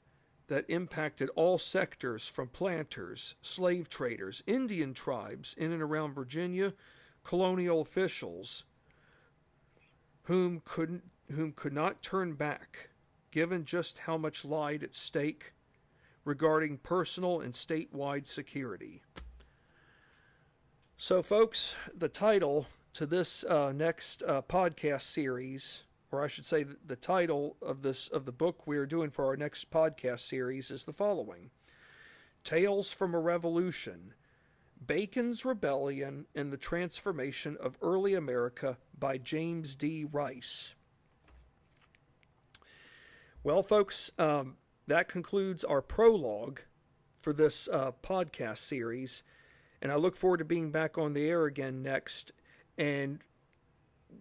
that 0.49 0.65
impacted 0.69 1.29
all 1.35 1.59
sectors 1.59 2.27
from 2.27 2.49
planters, 2.49 3.35
slave 3.43 3.89
traders, 3.89 4.43
Indian 4.47 4.95
tribes 4.95 5.55
in 5.59 5.73
and 5.73 5.83
around 5.83 6.15
Virginia, 6.15 6.73
colonial 7.23 7.83
officials, 7.83 8.65
whom 10.23 10.63
could, 10.65 11.03
whom 11.31 11.53
could 11.53 11.73
not 11.75 12.03
turn 12.03 12.33
back, 12.33 12.89
given 13.31 13.67
just 13.67 14.01
how 14.01 14.17
much 14.17 14.45
lied 14.45 14.83
at 14.83 14.95
stake 14.95 15.53
regarding 16.29 16.77
personal 16.77 17.41
and 17.41 17.55
statewide 17.55 18.27
security. 18.27 19.03
So, 20.99 21.23
folks, 21.23 21.75
the 21.97 22.11
title 22.11 22.67
to 22.93 23.07
this 23.07 23.45
uh, 23.45 23.73
next 23.73 24.23
uh, 24.23 24.43
podcast 24.43 25.03
series, 25.03 25.85
or 26.13 26.23
I 26.23 26.27
should 26.27 26.45
say, 26.45 26.67
the 26.85 26.97
title 26.97 27.57
of 27.63 27.81
this 27.81 28.09
of 28.09 28.27
the 28.27 28.33
book 28.33 28.67
we 28.67 28.77
are 28.77 28.85
doing 28.85 29.11
for 29.11 29.25
our 29.25 29.37
next 29.37 29.71
podcast 29.71 30.21
series 30.21 30.71
is 30.71 30.85
the 30.85 30.93
following: 30.93 31.51
"Tales 32.45 32.93
from 32.93 33.15
a 33.15 33.21
Revolution: 33.21 34.13
Bacon's 34.85 35.47
Rebellion 35.47 36.27
and 36.35 36.53
the 36.53 36.59
Transformation 36.59 37.57
of 37.59 37.79
Early 37.81 38.13
America" 38.13 38.77
by 38.99 39.17
James 39.17 39.75
D. 39.75 40.05
Rice. 40.05 40.75
Well, 43.43 43.63
folks, 43.63 44.11
um, 44.19 44.57
that 44.89 45.09
concludes 45.09 45.65
our 45.65 45.83
prologue 45.83 46.61
for 47.21 47.33
this 47.33 47.69
uh, 47.69 47.93
podcast 48.03 48.59
series. 48.59 49.23
And 49.81 49.93
I 49.93 49.97
look 49.97 50.17
forward 50.17 50.39
to 50.39 50.45
being 50.45 50.71
back 50.71 50.99
on 50.99 51.13
the 51.13 51.29
air 51.29 51.45
again 51.45 51.83
next. 51.83 52.33
And 52.77 53.21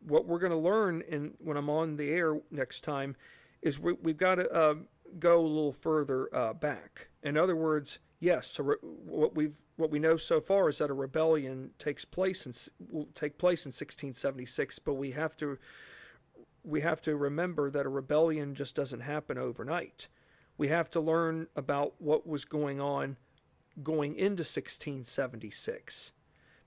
what 0.06 0.26
we're 0.26 0.40
going 0.40 0.52
to 0.52 0.58
learn 0.58 1.02
in, 1.08 1.34
when 1.40 1.58
I'm 1.58 1.70
on 1.70 1.96
the 1.96 2.10
air 2.10 2.40
next 2.52 2.84
time 2.84 3.16
is 3.62 3.80
we, 3.80 3.96
have 4.06 4.18
got 4.18 4.36
to 4.36 4.52
uh, 4.52 4.76
go 5.18 5.40
a 5.40 5.48
little 5.48 5.72
further 5.72 6.34
uh, 6.36 6.54
back. 6.54 7.08
In 7.24 7.38
other 7.38 7.56
words, 7.56 8.00
yes, 8.20 8.60
re- 8.60 8.76
what 8.82 9.36
we've 9.36 9.62
what 9.78 9.92
we 9.92 10.00
know 10.00 10.18
so 10.18 10.42
far 10.42 10.70
is 10.70 10.80
that 10.80 10.90
a 10.90 10.94
rebellion 10.94 11.72
takes 11.78 12.04
place 12.04 12.46
and 12.46 12.68
will 12.90 13.08
take 13.14 13.38
place 13.38 13.66
in 13.66 13.70
1676, 13.70 14.80
but 14.80 14.96
we 14.96 15.12
have 15.12 15.38
to 15.38 15.58
we 16.64 16.82
have 16.82 17.02
to 17.04 17.16
remember 17.16 17.70
that 17.70 17.86
a 17.86 17.90
rebellion 17.90 18.54
just 18.54 18.76
doesn't 18.76 19.02
happen 19.02 19.38
overnight. 19.38 20.08
We 20.58 20.70
have 20.70 20.90
to 20.92 21.00
learn 21.00 21.48
about 21.56 21.94
what 22.00 22.28
was 22.28 22.46
going 22.46 22.82
on 22.82 23.18
going 23.84 24.16
into 24.16 24.42
1676 24.42 26.12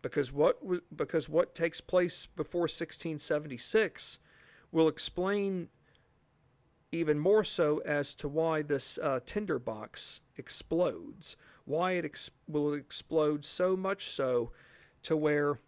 because 0.03 0.33
what 0.33 0.65
was 0.65 0.81
because 0.95 1.29
what 1.29 1.55
takes 1.55 1.81
place 1.81 2.27
before 2.27 2.63
1676 2.63 4.19
will 4.71 4.89
explain 4.89 5.69
even 6.93 7.19
more 7.19 7.45
so 7.45 7.79
as 7.85 8.15
to 8.15 8.29
why 8.29 8.63
this 8.63 8.99
uh, 8.99 9.21
tinderbox 9.27 10.21
explodes 10.37 11.37
why 11.65 11.93
it 11.93 12.05
ex- 12.05 12.31
will 12.49 12.73
explode 12.73 13.45
so 13.45 13.77
much 13.77 14.09
so 14.09 14.51
to 15.03 15.17
where 15.17 15.59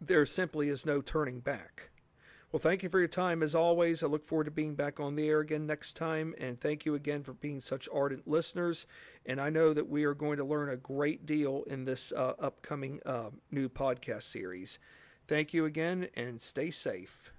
there 0.00 0.26
simply 0.26 0.68
is 0.68 0.86
no 0.86 1.00
turning 1.00 1.40
back 1.40 1.90
well, 2.54 2.60
thank 2.60 2.84
you 2.84 2.88
for 2.88 3.00
your 3.00 3.08
time 3.08 3.42
as 3.42 3.56
always. 3.56 4.04
I 4.04 4.06
look 4.06 4.24
forward 4.24 4.44
to 4.44 4.52
being 4.52 4.76
back 4.76 5.00
on 5.00 5.16
the 5.16 5.26
air 5.26 5.40
again 5.40 5.66
next 5.66 5.94
time. 5.94 6.36
And 6.38 6.60
thank 6.60 6.86
you 6.86 6.94
again 6.94 7.24
for 7.24 7.32
being 7.32 7.60
such 7.60 7.88
ardent 7.92 8.28
listeners. 8.28 8.86
And 9.26 9.40
I 9.40 9.50
know 9.50 9.72
that 9.72 9.88
we 9.88 10.04
are 10.04 10.14
going 10.14 10.36
to 10.36 10.44
learn 10.44 10.68
a 10.70 10.76
great 10.76 11.26
deal 11.26 11.64
in 11.66 11.84
this 11.84 12.12
uh, 12.12 12.34
upcoming 12.38 13.00
uh, 13.04 13.30
new 13.50 13.68
podcast 13.68 14.22
series. 14.22 14.78
Thank 15.26 15.52
you 15.52 15.64
again 15.64 16.06
and 16.14 16.40
stay 16.40 16.70
safe. 16.70 17.33